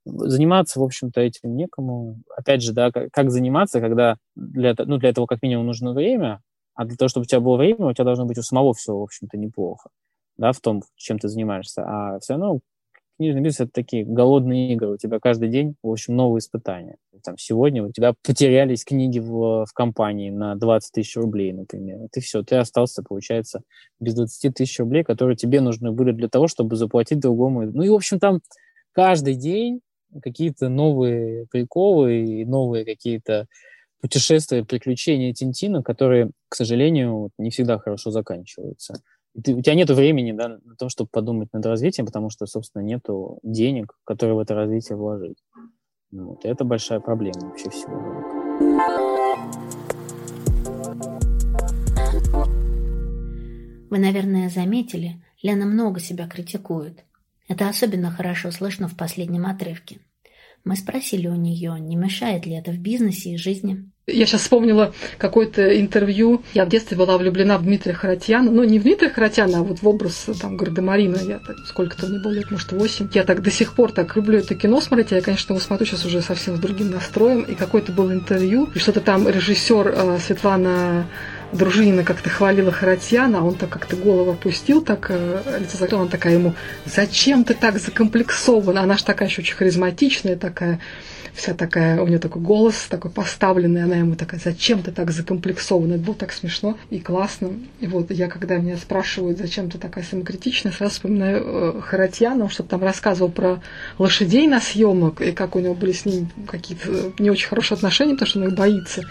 [0.04, 2.20] Заниматься, в общем-то, этим некому.
[2.36, 6.42] Опять же, да, как, как заниматься, когда для, ну, для этого как минимум нужно время,
[6.74, 8.96] а для того, чтобы у тебя было время, у тебя должно быть у самого все,
[8.96, 9.90] в общем-то, неплохо,
[10.36, 11.82] да, в том, чем ты занимаешься.
[11.84, 12.60] А все равно
[13.18, 14.94] книжный бизнес— это такие голодные игры.
[14.94, 16.96] У тебя каждый день, в общем, новые испытания.
[17.24, 22.08] там, сегодня у тебя потерялись книги в, в компании на 20 тысяч рублей, например.
[22.12, 23.62] Ты все, ты остался, получается,
[24.00, 27.64] без 20 тысяч рублей, которые тебе нужны были для того, чтобы заплатить другому.
[27.66, 28.40] Ну и, в общем, там
[28.92, 29.80] каждый день
[30.22, 33.46] какие-то новые приколы и новые какие-то
[34.00, 38.94] путешествия, приключения Тинтина, которые, к сожалению, не всегда хорошо заканчиваются.
[39.42, 42.82] Ты, у тебя нет времени да, на то, чтобы подумать над развитием, потому что, собственно,
[42.82, 43.04] нет
[43.42, 45.38] денег, которые в это развитие вложить.
[46.10, 46.44] Вот.
[46.44, 48.48] И это большая проблема вообще всего.
[53.90, 57.04] Вы, наверное, заметили, Лена много себя критикует.
[57.48, 60.00] Это особенно хорошо слышно в последнем отрывке.
[60.64, 63.90] Мы спросили у нее, не мешает ли это в бизнесе и жизни.
[64.08, 66.42] Я сейчас вспомнила какое-то интервью.
[66.54, 68.50] Я в детстве была влюблена в Дмитрия Харатьяна.
[68.50, 71.18] Ну, не в Дмитрия Харатьяна, а вот в образ там Гардемарина.
[71.18, 73.08] Я так, сколько-то мне было лет, может, восемь.
[73.12, 75.10] Я так до сих пор так люблю это кино смотреть.
[75.10, 77.42] Я, конечно, его смотрю сейчас уже совсем с другим настроем.
[77.42, 78.70] И какое-то было интервью.
[78.74, 81.06] И что-то там режиссер э, Светлана
[81.52, 86.08] Дружинина как-то хвалила Харатьяна, а он так как-то голову опустил, так э, лицо закрыл, он
[86.08, 86.54] такая ему,
[86.84, 88.82] зачем ты так закомплексована?
[88.82, 90.78] Она же такая еще очень харизматичная, такая
[91.38, 95.94] вся такая, у нее такой голос такой поставленный, она ему такая, зачем ты так закомплексована?
[95.94, 97.52] Это было так смешно и классно.
[97.80, 102.50] И вот я, когда меня спрашивают, зачем ты такая самокритичная, сразу вспоминаю э, Харатьяна, он
[102.50, 103.62] что-то там рассказывал про
[103.98, 108.14] лошадей на съемок, и как у него были с ним какие-то не очень хорошие отношения,
[108.14, 109.02] потому что он их боится.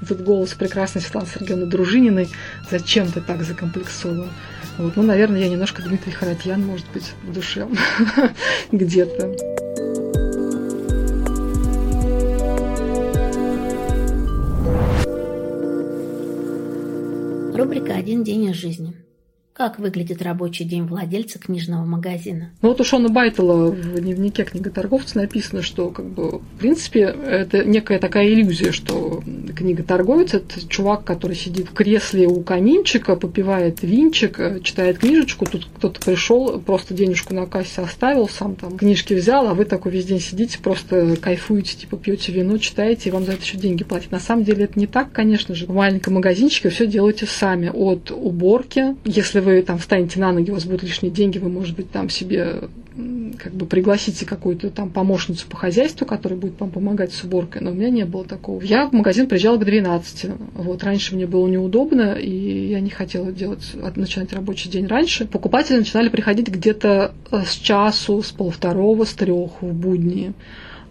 [0.00, 2.28] И тут голос прекрасной Светланы Сергеевны Дружининой,
[2.70, 4.30] зачем ты так закомплексован?
[4.78, 7.68] Вот, ну, наверное, я немножко Дмитрий Харатьян, может быть, в душе
[8.72, 9.61] где-то.
[17.62, 18.92] Рубрика «Один день из жизни».
[19.54, 22.52] Как выглядит рабочий день владельца книжного магазина?
[22.62, 27.62] Ну вот у Шона Байтела в дневнике книготорговца написано, что как бы в принципе это
[27.62, 29.22] некая такая иллюзия, что
[29.54, 36.00] книготорговец это чувак, который сидит в кресле у каминчика, попивает винчик, читает книжечку, тут кто-то
[36.00, 40.20] пришел, просто денежку на кассе оставил, сам там книжки взял, а вы такой весь день
[40.20, 44.12] сидите, просто кайфуете, типа пьете вино, читаете, и вам за это еще деньги платят.
[44.12, 45.66] На самом деле это не так, конечно же.
[45.66, 47.70] В маленьком магазинчике все делаете сами.
[47.72, 51.76] От уборки, если вы там встанете на ноги, у вас будут лишние деньги, вы, может
[51.76, 52.68] быть, там себе
[53.38, 57.70] как бы пригласите какую-то там помощницу по хозяйству, которая будет вам помогать с уборкой, но
[57.70, 58.62] у меня не было такого.
[58.62, 60.30] Я в магазин приезжала к 12.
[60.54, 65.26] Вот, раньше мне было неудобно, и я не хотела делать, начинать рабочий день раньше.
[65.26, 70.32] Покупатели начинали приходить где-то э, с часу, с полвторого, с трех в будни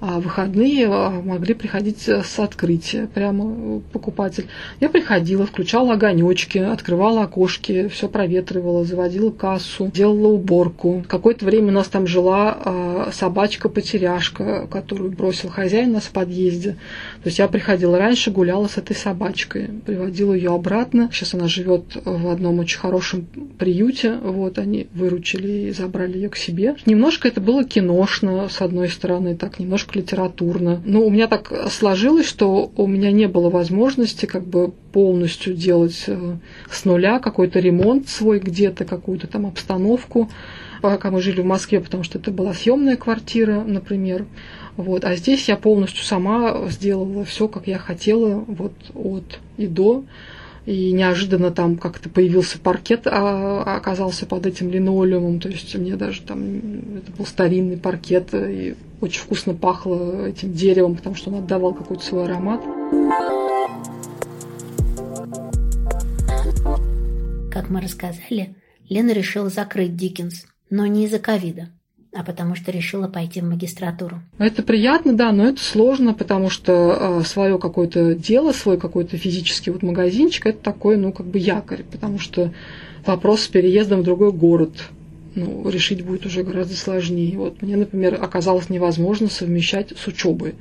[0.01, 4.47] а выходные а, могли приходить с открытия, прямо покупатель.
[4.79, 11.05] Я приходила, включала огонечки, открывала окошки, все проветривала, заводила кассу, делала уборку.
[11.07, 16.71] Какое-то время у нас там жила а, собачка-потеряшка, которую бросил хозяин нас в подъезде.
[17.21, 21.09] То есть я приходила раньше, гуляла с этой собачкой, приводила ее обратно.
[21.13, 23.27] Сейчас она живет в одном очень хорошем
[23.59, 24.15] приюте.
[24.15, 26.75] Вот они выручили и забрали ее к себе.
[26.87, 30.81] Немножко это было киношно, с одной стороны, так немножко немножко литературно.
[30.85, 36.03] Но у меня так сложилось, что у меня не было возможности как бы полностью делать
[36.07, 36.37] э,
[36.69, 40.29] с нуля какой-то ремонт свой где-то, какую-то там обстановку
[40.81, 44.25] пока мы жили в Москве, потому что это была съемная квартира, например.
[44.77, 45.05] Вот.
[45.05, 50.03] А здесь я полностью сама сделала все, как я хотела, вот от и до
[50.65, 55.95] и неожиданно там как-то появился паркет, а, а оказался под этим линолеумом, то есть мне
[55.95, 61.37] даже там, это был старинный паркет, и очень вкусно пахло этим деревом, потому что он
[61.37, 62.61] отдавал какой-то свой аромат.
[67.51, 68.55] Как мы рассказали,
[68.87, 71.69] Лена решила закрыть Диккенс, но не из-за ковида
[72.13, 74.21] а потому что решила пойти в магистратуру.
[74.37, 79.17] Это приятно, да, но это сложно, потому что э, а, свое какое-то дело, свой какой-то
[79.17, 82.51] физический вот магазинчик, это такой, ну, как бы якорь, потому что
[83.05, 84.71] вопрос с переездом в другой город,
[85.35, 87.37] ну, решить будет уже гораздо сложнее.
[87.37, 90.55] Вот мне, например, оказалось невозможно совмещать с учебой.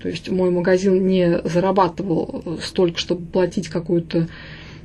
[0.00, 4.28] То есть мой магазин не зарабатывал столько, чтобы платить какую-то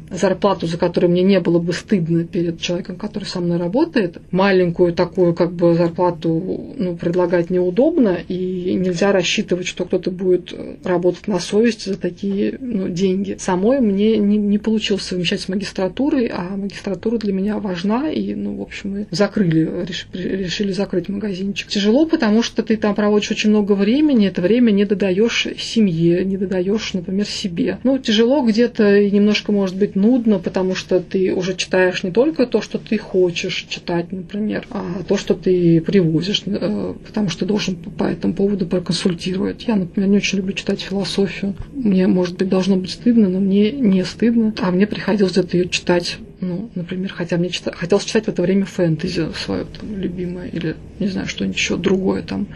[0.10, 4.18] зарплату, за которую мне не было бы стыдно перед человеком, который со мной работает.
[4.32, 10.54] Маленькую такую как бы зарплату ну, предлагать неудобно, и нельзя рассчитывать, что кто-то будет
[10.84, 13.38] работать на совесть за такие ну, деньги.
[13.40, 18.56] Самой мне не, не получилось совмещать с магистратурой, а магистратура для меня важна, и, ну,
[18.56, 21.68] в общем, мы закрыли, решили закрыть магазинчик.
[21.68, 26.38] Тяжело, потому что ты там проводишь очень много времени, это время не додаешь семье, не
[26.38, 27.80] додаешь, например, себе.
[27.84, 32.12] Ну, тяжело где-то и немножко, может быть, станет нудно, потому что ты уже читаешь не
[32.12, 37.40] только то, что ты хочешь читать, например, а то, что ты привозишь, э, потому что
[37.42, 39.66] ты должен по этому поводу проконсультировать.
[39.68, 41.56] Я, например, не очень люблю читать философию.
[41.74, 44.54] Мне, может быть, должно быть стыдно, но мне не стыдно.
[44.62, 47.72] А мне приходилось где-то ее читать ну, например, хотя мне чита...
[47.72, 52.24] хотелось читать в это время фэнтези свое там, любимое, или, не знаю, что-нибудь еще другое,
[52.24, 52.48] там,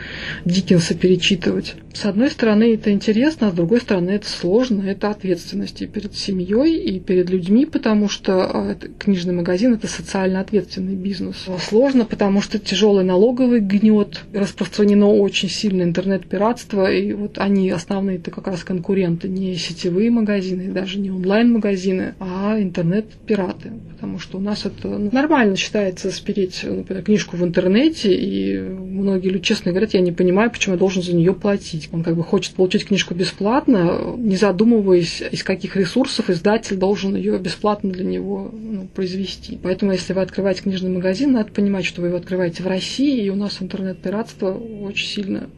[0.45, 1.75] Диккенса перечитывать.
[1.93, 6.15] С одной стороны, это интересно, а с другой стороны, это сложно, это ответственность и перед
[6.15, 11.45] семьей, и перед людьми, потому что а, это, книжный магазин– это социально ответственный бизнес.
[11.67, 18.47] Сложно, потому что тяжелый налоговый гнет, распространено очень сильно интернет-пиратство, и вот они основные-то как
[18.47, 24.87] раз конкуренты, не сетевые магазины, даже не онлайн-магазины, а интернет-пираты потому что у нас это
[24.87, 30.51] нормально считается спереть, например, книжку в интернете, и многие люди честно говорят, я не понимаю,
[30.51, 31.89] почему я должен за нее платить.
[31.91, 37.37] Он как бы хочет получить книжку бесплатно, не задумываясь, из каких ресурсов издатель должен ее
[37.37, 39.59] бесплатно для него ну, произвести.
[39.61, 43.29] Поэтому, если вы открываете книжный магазин, надо понимать, что вы его открываете в России, и
[43.29, 45.49] у нас интернет-пиратство очень сильно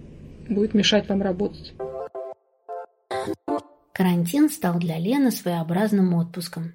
[0.50, 1.74] будет мешать вам работать.
[3.94, 6.74] Карантин стал для Лены своеобразным отпуском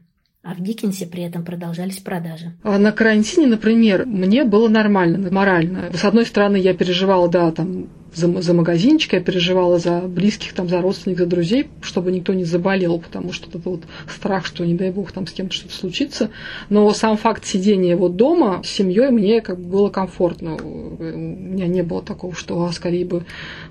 [0.48, 2.52] а в Диккенсе при этом продолжались продажи.
[2.62, 5.90] А на карантине, например, мне было нормально, морально.
[5.92, 10.68] С одной стороны, я переживала, да, там за, за магазинчик, я переживала за близких, там,
[10.68, 14.74] за родственников, за друзей, чтобы никто не заболел, потому что это вот страх, что, не
[14.74, 16.30] дай бог, там с кем-то что-то случится.
[16.70, 20.56] Но сам факт сидения вот дома с семьей мне как бы было комфортно.
[20.56, 23.26] У меня не было такого, что а, скорее бы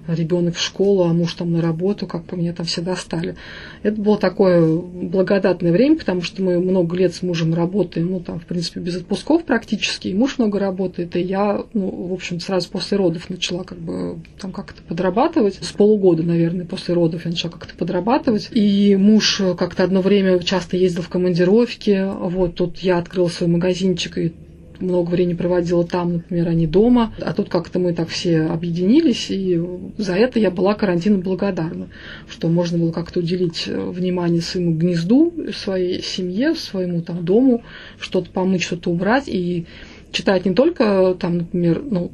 [0.08, 3.36] ребенок в школу, а муж там на работу, как бы меня там все достали.
[3.82, 8.40] Это было такое благодатное время, потому что мы много лет с мужем работаем, ну, там,
[8.40, 12.70] в принципе, без отпусков практически, и муж много работает, и я, ну, в общем, сразу
[12.70, 15.60] после родов начала как бы там как-то подрабатывать.
[15.62, 18.50] С полугода, наверное, после родов я начала как-то подрабатывать.
[18.52, 22.06] И муж как-то одно время часто ездил в командировки.
[22.06, 24.34] Вот тут я открыла свой магазинчик и
[24.80, 27.14] много времени проводила там, например, а не дома.
[27.22, 29.58] А тут как-то мы так все объединились, и
[29.98, 31.88] за это я была карантину благодарна,
[32.30, 37.64] что можно было как-то уделить внимание своему гнезду, своей семье, своему там дому,
[38.00, 39.66] что-то помыть, что-то убрать, и
[40.12, 42.12] читать не только там, например, ну,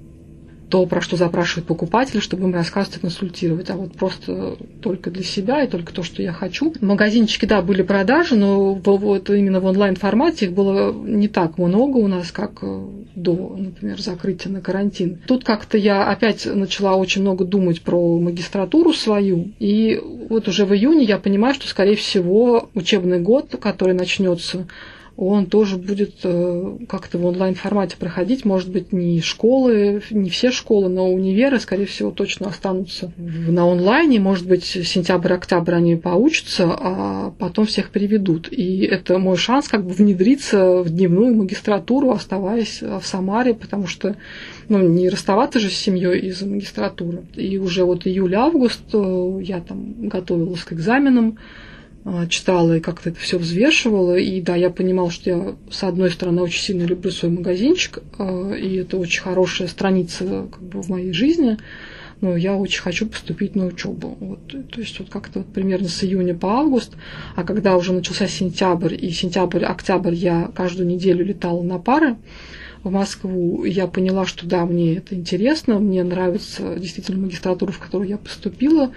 [0.72, 5.24] то, про что запрашивают покупатели, чтобы им рассказывать и консультировать, а вот просто только для
[5.24, 6.74] себя и только то, что я хочу.
[6.80, 12.08] Магазинчики, да, были продажи, но вот именно в онлайн-формате их было не так много у
[12.08, 15.20] нас, как э, до, например, закрытия на карантин.
[15.28, 20.00] Тут как-то я опять начала очень много думать про магистратуру свою, и
[20.30, 24.68] вот уже в июне я понимаю, что, скорее всего, учебный год, который начнется
[25.28, 28.44] он тоже будет э, как-то в онлайн-формате проходить.
[28.44, 34.20] Может быть, не школы, не все школы, но универы, скорее всего, точно останутся на онлайне.
[34.20, 38.52] Может быть, сентябрь-октябрь они поучатся, а потом всех переведут.
[38.52, 44.16] И это мой шанс как бы внедриться в дневную магистратуру, оставаясь в Самаре, потому что
[44.70, 47.26] ну, не расставаться же с семьей из-за магистратуры.
[47.36, 51.38] И уже вот июль-август э, я там готовилась к экзаменам,
[52.30, 54.18] читала и как-то это все взвешивала.
[54.18, 58.54] И да, я понимала, что я, с одной стороны, очень сильно люблю свой магазинчик, а,
[58.54, 61.58] и это очень хорошая страница как бы, в моей жизни.
[62.22, 64.16] Но я очень хочу поступить на учебу.
[64.20, 66.94] Вот, то есть вот как-то вот примерно с июня по август,
[67.36, 72.18] а когда уже начался сентябрь, и сентябрь-октябрь я каждую неделю летала на пары,
[72.84, 78.10] в Москву, я поняла, что да, мне это интересно, мне нравится действительно магистратура, в которую
[78.10, 78.92] я поступила.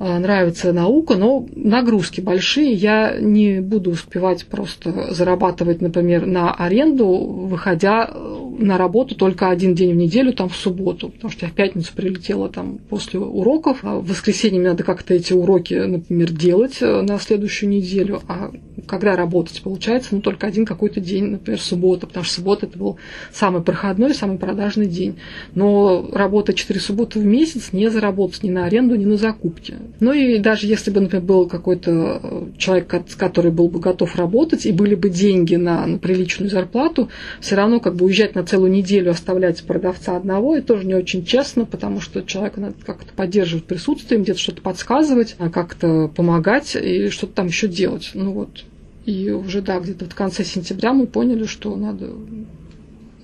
[0.00, 2.72] А, нравится наука, но нагрузки большие.
[2.72, 9.74] Я не буду успевать просто зарабатывать, например, на аренду, выходя э, на работу только один
[9.74, 13.78] день в неделю, там в субботу, потому что я в пятницу прилетела там после уроков,
[13.82, 18.52] а в воскресенье мне надо как-то эти уроки, например, делать э, на следующую неделю, а
[18.86, 22.98] когда работать получается, ну, только один какой-то день, например, суббота, потому что суббота это был
[23.32, 25.18] самый проходной, самый продажный день.
[25.54, 29.76] Но работать 4 субботы в месяц не заработать ни на аренду, ни на закупки.
[30.00, 34.66] Ну и даже если бы, например, был какой-то э, человек, который был бы готов работать,
[34.66, 37.08] и были бы деньги на, на приличную зарплату,
[37.40, 41.24] все равно как бы уезжать на целую неделю, оставлять продавца одного, это тоже не очень
[41.24, 47.08] честно, потому что человека надо как-то поддерживать присутствием, где-то что-то подсказывать, а как-то помогать и
[47.08, 48.10] что-то там еще делать.
[48.14, 48.64] Ну вот.
[49.08, 52.10] И уже, да, где-то в конце сентября мы поняли, что надо...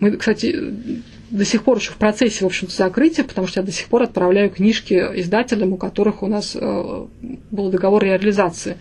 [0.01, 0.59] Мы, кстати,
[1.30, 4.05] до сих пор еще в процессе, в общем-то, закрытия, потому что я до сих пор
[4.05, 7.07] отправляю книжки издателям, у которых у нас э,
[7.51, 8.78] был договор реализации.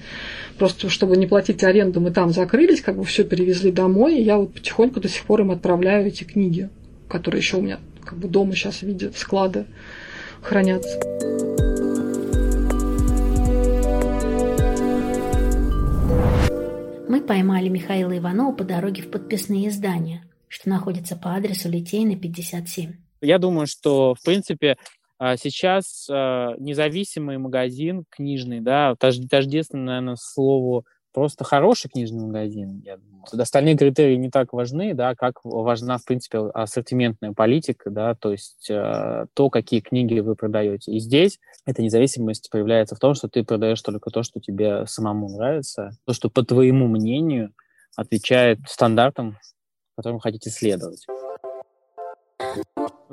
[0.58, 4.38] Просто чтобы не платить аренду, мы там закрылись, как бы все перевезли домой, и я
[4.38, 6.70] вот потихоньку до сих пор им отправляю эти книги,
[7.10, 9.66] которые еще у меня как бы дома сейчас в виде склада
[10.42, 11.53] хранятся.
[17.14, 22.94] Мы поймали Михаила Иванова по дороге в подписные издания, что находится по адресу Литейна, 57.
[23.22, 24.78] Я думаю, что, в принципе,
[25.20, 32.98] а, сейчас а, независимый магазин книжный, да, тождественно, наверное, слову просто хороший книжный магазин, я.
[33.32, 38.70] Остальные критерии не так важны, да, как важна, в принципе, ассортиментная политика, да, то есть
[38.70, 40.92] э, то, какие книги вы продаете.
[40.92, 45.30] И здесь эта независимость проявляется в том, что ты продаешь только то, что тебе самому
[45.30, 47.54] нравится, то, что по твоему мнению
[47.96, 49.38] отвечает стандартам,
[49.96, 51.06] которым хотите следовать.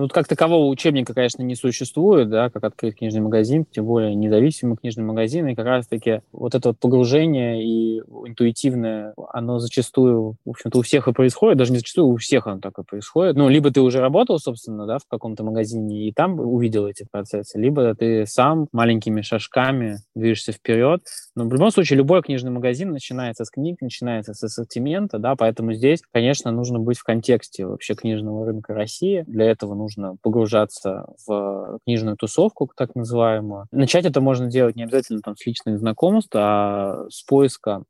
[0.01, 4.79] Ну, как такового учебника, конечно, не существует, да, как открыть книжный магазин, тем более независимый
[4.79, 10.79] книжный магазин, и как раз-таки вот это вот погружение и интуитивное, оно зачастую, в общем-то,
[10.79, 13.37] у всех и происходит, даже не зачастую, у всех оно так и происходит.
[13.37, 17.59] Ну, либо ты уже работал, собственно, да, в каком-то магазине и там увидел эти процессы,
[17.59, 21.03] либо ты сам маленькими шажками движешься вперед.
[21.37, 25.75] Но в любом случае, любой книжный магазин начинается с книг, начинается с ассортимента, да, поэтому
[25.75, 29.25] здесь, конечно, нужно быть в контексте вообще книжного рынка России.
[29.27, 33.67] Для этого нужно нужно погружаться в книжную тусовку, так называемую.
[33.73, 37.83] Начать это можно делать не обязательно там, с личных знакомств, а с поиска,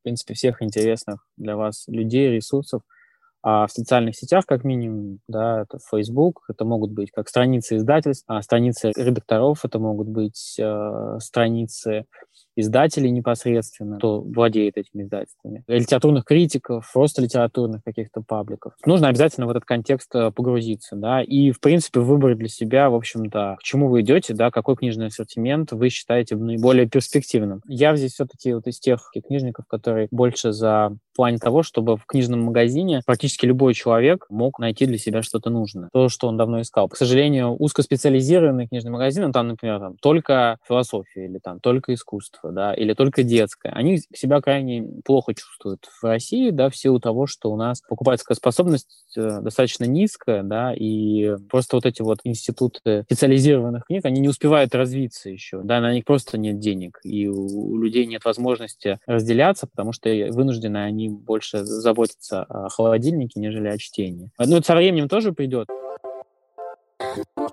[0.00, 2.82] в принципе, всех интересных для вас людей, ресурсов,
[3.42, 8.24] а в социальных сетях, как минимум, да, это Facebook, это могут быть как страницы издательств,
[8.26, 12.06] а страницы редакторов, это могут быть э, страницы
[12.56, 18.72] издателей непосредственно, кто владеет этими издательствами, литературных критиков, просто литературных каких-то пабликов.
[18.84, 22.94] Нужно обязательно в этот контекст э, погрузиться, да, и, в принципе, выбрать для себя, в
[22.94, 27.60] общем-то, к чему вы идете, да, какой книжный ассортимент вы считаете наиболее перспективным.
[27.66, 32.04] Я здесь все-таки вот из тех книжников, которые больше за в плане того, чтобы в
[32.04, 36.60] книжном магазине практически любой человек мог найти для себя что-то нужное, то, что он давно
[36.60, 36.90] искал.
[36.90, 42.45] К сожалению, узкоспециализированный книжный магазин, ну, там, например, там, только философия или там только искусство,
[42.52, 47.26] да, или только детское, они себя крайне плохо чувствуют в России, да, в силу того,
[47.26, 53.02] что у нас покупательская способность э, достаточно низкая, да, и просто вот эти вот институты
[53.04, 57.76] специализированных книг, они не успевают развиться еще, да, на них просто нет денег, и у
[57.78, 64.30] людей нет возможности разделяться, потому что вынуждены они больше заботятся о холодильнике, нежели о чтении.
[64.38, 65.68] Ну, со временем тоже придет.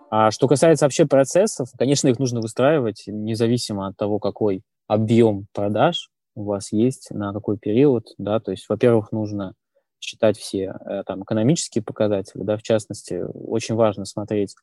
[0.09, 6.09] А что касается вообще процессов, конечно, их нужно выстраивать независимо от того, какой объем продаж
[6.35, 9.53] у вас есть, на какой период, да, то есть, во-первых, нужно
[9.99, 14.55] считать все э, там экономические показатели, да, в частности, очень важно смотреть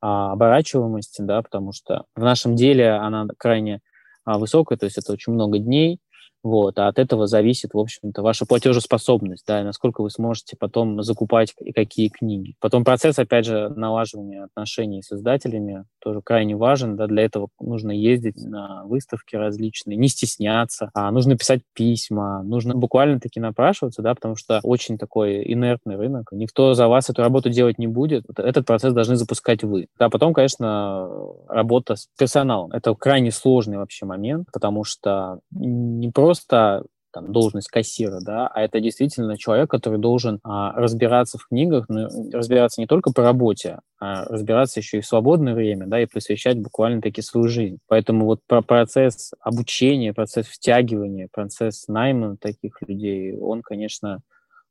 [0.00, 3.80] а, оборачиваемость, да, потому что в нашем деле она крайне
[4.24, 6.00] а, высокая, то есть это очень много дней,
[6.42, 11.02] вот, а от этого зависит, в общем-то, ваша платежеспособность, да, и насколько вы сможете потом
[11.02, 12.54] закупать и какие книги.
[12.60, 17.90] Потом процесс, опять же, налаживания отношений с издателями тоже крайне важен, да, для этого нужно
[17.90, 24.36] ездить на выставки различные, не стесняться, а нужно писать письма, нужно буквально-таки напрашиваться, да, потому
[24.36, 28.92] что очень такой инертный рынок, никто за вас эту работу делать не будет, этот процесс
[28.92, 29.88] должны запускать вы.
[29.98, 31.08] Да, потом, конечно,
[31.48, 32.72] работа с персоналом.
[32.72, 38.62] Это крайне сложный вообще момент, потому что не просто просто там, должность кассира, да, а
[38.62, 43.80] это действительно человек, который должен а, разбираться в книгах, но разбираться не только по работе,
[43.98, 47.78] а разбираться еще и в свободное время, да, и посвящать буквально-таки свою жизнь.
[47.88, 54.20] Поэтому вот про процесс обучения, процесс втягивания, процесс найма таких людей, он, конечно,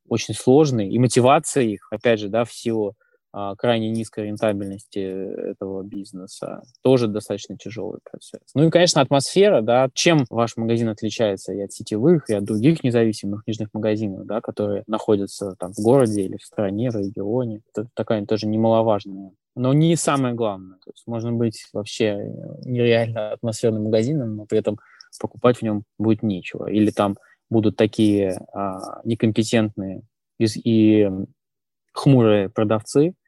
[0.07, 2.95] очень сложный, и мотивация их, опять же, да, в силу
[3.57, 6.61] крайне низкой рентабельности этого бизнеса.
[6.81, 8.41] Тоже достаточно тяжелый процесс.
[8.55, 12.83] Ну и, конечно, атмосфера, да, чем ваш магазин отличается и от сетевых, и от других
[12.83, 17.61] независимых книжных магазинов, да, которые находятся там в городе или в стране, в регионе.
[17.73, 20.77] Это такая тоже немаловажная но не самое главное.
[20.77, 24.79] То есть можно быть вообще нереально атмосферным магазином, но при этом
[25.19, 26.71] покупать в нем будет нечего.
[26.71, 27.17] Или там
[27.49, 30.03] будут такие а, некомпетентные
[30.37, 31.09] и, и
[31.91, 33.18] хмурые продавцы, а,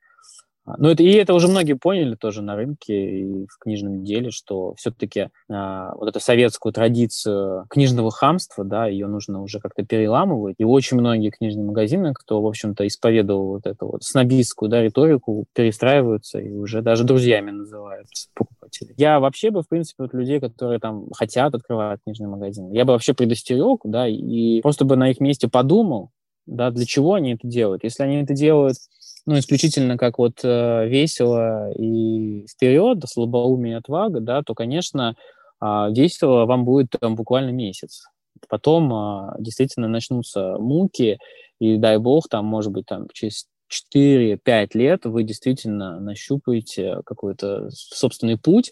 [0.66, 4.76] ну, это, и это уже многие поняли тоже на рынке и в книжном деле, что
[4.76, 10.56] все-таки а, вот эту советскую традицию книжного хамства, да, ее нужно уже как-то переламывать.
[10.60, 15.46] И очень многие книжные магазины, кто, в общем-то, исповедовал вот эту вот снобистскую, да, риторику,
[15.54, 18.94] перестраиваются и уже даже друзьями называют покупателей.
[18.98, 22.94] Я вообще бы, в принципе, вот людей, которые там хотят открывать книжный магазин, я бы
[22.94, 26.12] вообще предостерег, да, и просто бы на их месте подумал,
[26.46, 27.84] да, для чего они это делают.
[27.84, 28.78] Если они это делают
[29.26, 35.16] ну, исключительно как вот э, весело и вперед, слабоумие и отвага, да, то, конечно,
[35.62, 38.04] э, весело вам будет там буквально месяц.
[38.50, 41.20] Потом э, действительно начнутся муки,
[41.60, 43.48] и дай бог, там, может быть, там через
[43.96, 48.72] 4-5 лет вы действительно нащупаете какой-то собственный путь,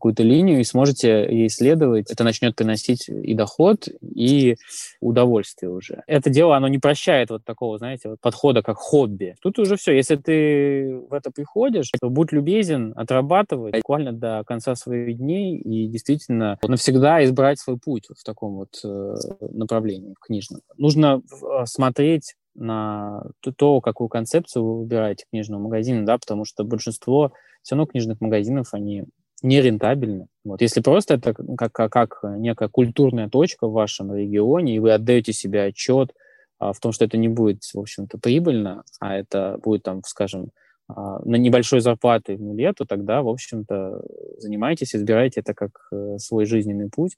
[0.00, 2.10] какую-то линию и сможете исследовать.
[2.10, 4.56] Это начнет приносить и доход, и
[5.00, 6.02] удовольствие уже.
[6.06, 9.36] Это дело, оно не прощает вот такого, знаете, вот подхода, как хобби.
[9.42, 9.92] Тут уже все.
[9.92, 15.86] Если ты в это приходишь, то будь любезен, отрабатывай буквально до конца своих дней и
[15.86, 19.14] действительно навсегда избрать свой путь в таком вот э,
[19.52, 20.62] направлении, книжном.
[20.78, 23.24] Нужно э, смотреть на
[23.56, 27.32] то, какую концепцию вы выбираете книжного магазина, да, потому что большинство
[27.62, 29.04] все равно книжных магазинов, они
[29.42, 30.26] не рентабельны.
[30.44, 30.60] Вот.
[30.62, 35.32] Если просто это как, как, как некая культурная точка в вашем регионе, и вы отдаете
[35.32, 36.12] себе отчет
[36.58, 40.50] а, в том, что это не будет, в общем-то, прибыльно, а это будет, там, скажем,
[40.88, 44.02] а, на небольшой зарплаты в нуле, то тогда, в общем-то,
[44.38, 47.16] занимайтесь, избирайте это как э, свой жизненный путь.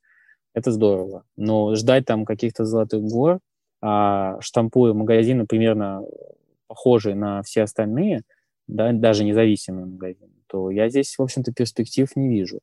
[0.54, 1.24] Это здорово.
[1.36, 3.38] Но ждать там каких-то золотых гор,
[3.80, 6.04] а, штампуя магазины примерно
[6.66, 8.22] похожие на все остальные,
[8.68, 12.60] да, даже независимые магазины, то я здесь, в общем-то, перспектив не вижу.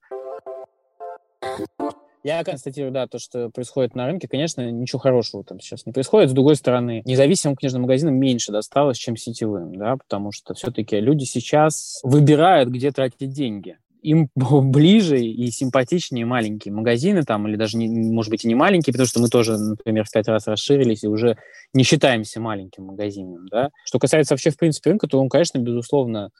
[2.23, 6.29] Я констатирую, да, то, что происходит на рынке, конечно, ничего хорошего там сейчас не происходит.
[6.29, 11.23] С другой стороны, независимым книжным магазинам меньше досталось, чем сетевым, да, потому что все-таки люди
[11.23, 17.87] сейчас выбирают, где тратить деньги им ближе и симпатичнее маленькие магазины там, или даже, не,
[17.87, 21.07] может быть, и не маленькие, потому что мы тоже, например, в пять раз расширились и
[21.07, 21.37] уже
[21.73, 23.69] не считаемся маленьким магазином, да.
[23.85, 26.31] Что касается вообще, в принципе, рынка, то он, конечно, безусловно,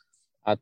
[0.44, 0.62] от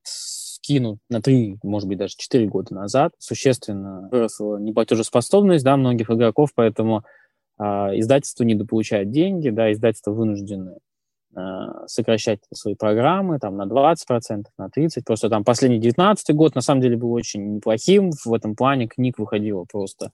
[0.57, 6.51] скинут на три, может быть, даже четыре года назад, существенно выросла неплатежеспособность, да, многих игроков,
[6.55, 7.03] поэтому
[7.59, 10.77] э, издательство недополучает деньги, да, издательство вынуждены
[11.37, 15.03] Э, сокращать свои программы там, на 20%, на 30%.
[15.05, 18.09] Просто там последний 19 год на самом деле был очень неплохим.
[18.25, 20.11] В этом плане книг выходило просто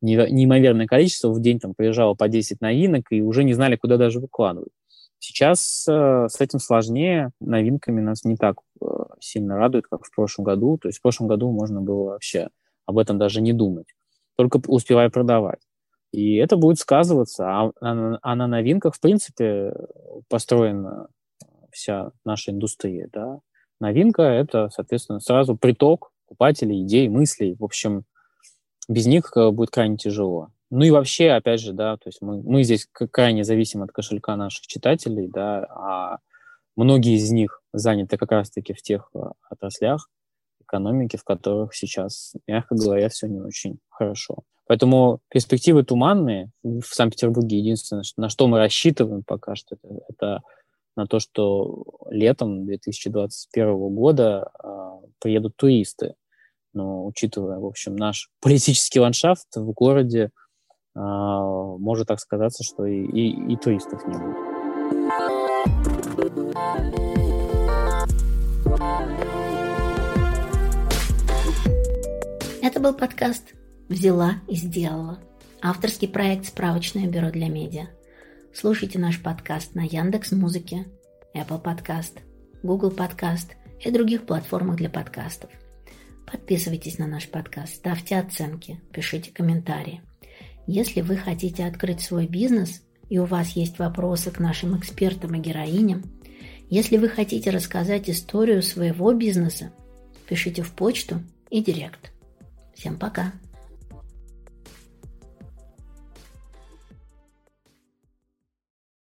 [0.00, 1.30] неимоверное количество.
[1.30, 4.70] В день там приезжало по 10 новинок, и уже не знали, куда даже выкладывать.
[5.18, 7.30] Сейчас э, с этим сложнее.
[7.40, 8.86] Новинками нас не так э,
[9.20, 10.78] сильно радует, как в прошлом году.
[10.78, 12.48] То есть в прошлом году можно было вообще
[12.86, 13.86] об этом даже не думать.
[14.36, 15.60] Только успевая продавать.
[16.12, 17.46] И это будет сказываться.
[17.46, 19.72] А, а, а на новинках, в принципе,
[20.28, 21.08] построена
[21.70, 23.08] вся наша индустрия.
[23.12, 23.40] Да?
[23.80, 27.56] Новинка— это, соответственно, сразу приток покупателей, идей, мыслей.
[27.58, 28.04] В общем,
[28.88, 30.48] без них э, будет крайне тяжело.
[30.70, 34.36] Ну и вообще, опять же, да, то есть мы, мы здесь крайне зависим от кошелька
[34.36, 36.18] наших читателей, да, а
[36.76, 39.18] многие из них заняты как раз-таки в тех э,
[39.48, 40.08] отраслях
[40.62, 44.44] экономики, в которых сейчас, мягко говоря, все не очень хорошо.
[44.66, 47.58] Поэтому перспективы туманные в Санкт-Петербурге.
[47.58, 49.76] Единственное, на что мы рассчитываем пока что,
[50.08, 50.42] это,
[50.96, 54.68] на то, что летом 2021 года э,
[55.20, 56.14] приедут туристы.
[56.72, 60.30] Но учитывая, в общем, наш политический ландшафт в городе,
[60.94, 64.49] э, может так сказаться, что и, и, и туристов не будет.
[72.70, 73.54] Это был подкаст
[73.88, 75.18] Взяла и сделала.
[75.60, 77.88] Авторский проект «Справочное бюро для медиа».
[78.54, 80.86] Слушайте наш подкаст на Яндекс Музыке,
[81.34, 82.20] Apple Podcast,
[82.62, 85.50] Google Podcast и других платформах для подкастов.
[86.30, 90.02] Подписывайтесь на наш подкаст, ставьте оценки, пишите комментарии.
[90.68, 95.40] Если вы хотите открыть свой бизнес и у вас есть вопросы к нашим экспертам и
[95.40, 96.04] героиням,
[96.68, 99.72] если вы хотите рассказать историю своего бизнеса,
[100.28, 102.12] пишите в почту и директ.
[102.80, 103.32] Всем пока!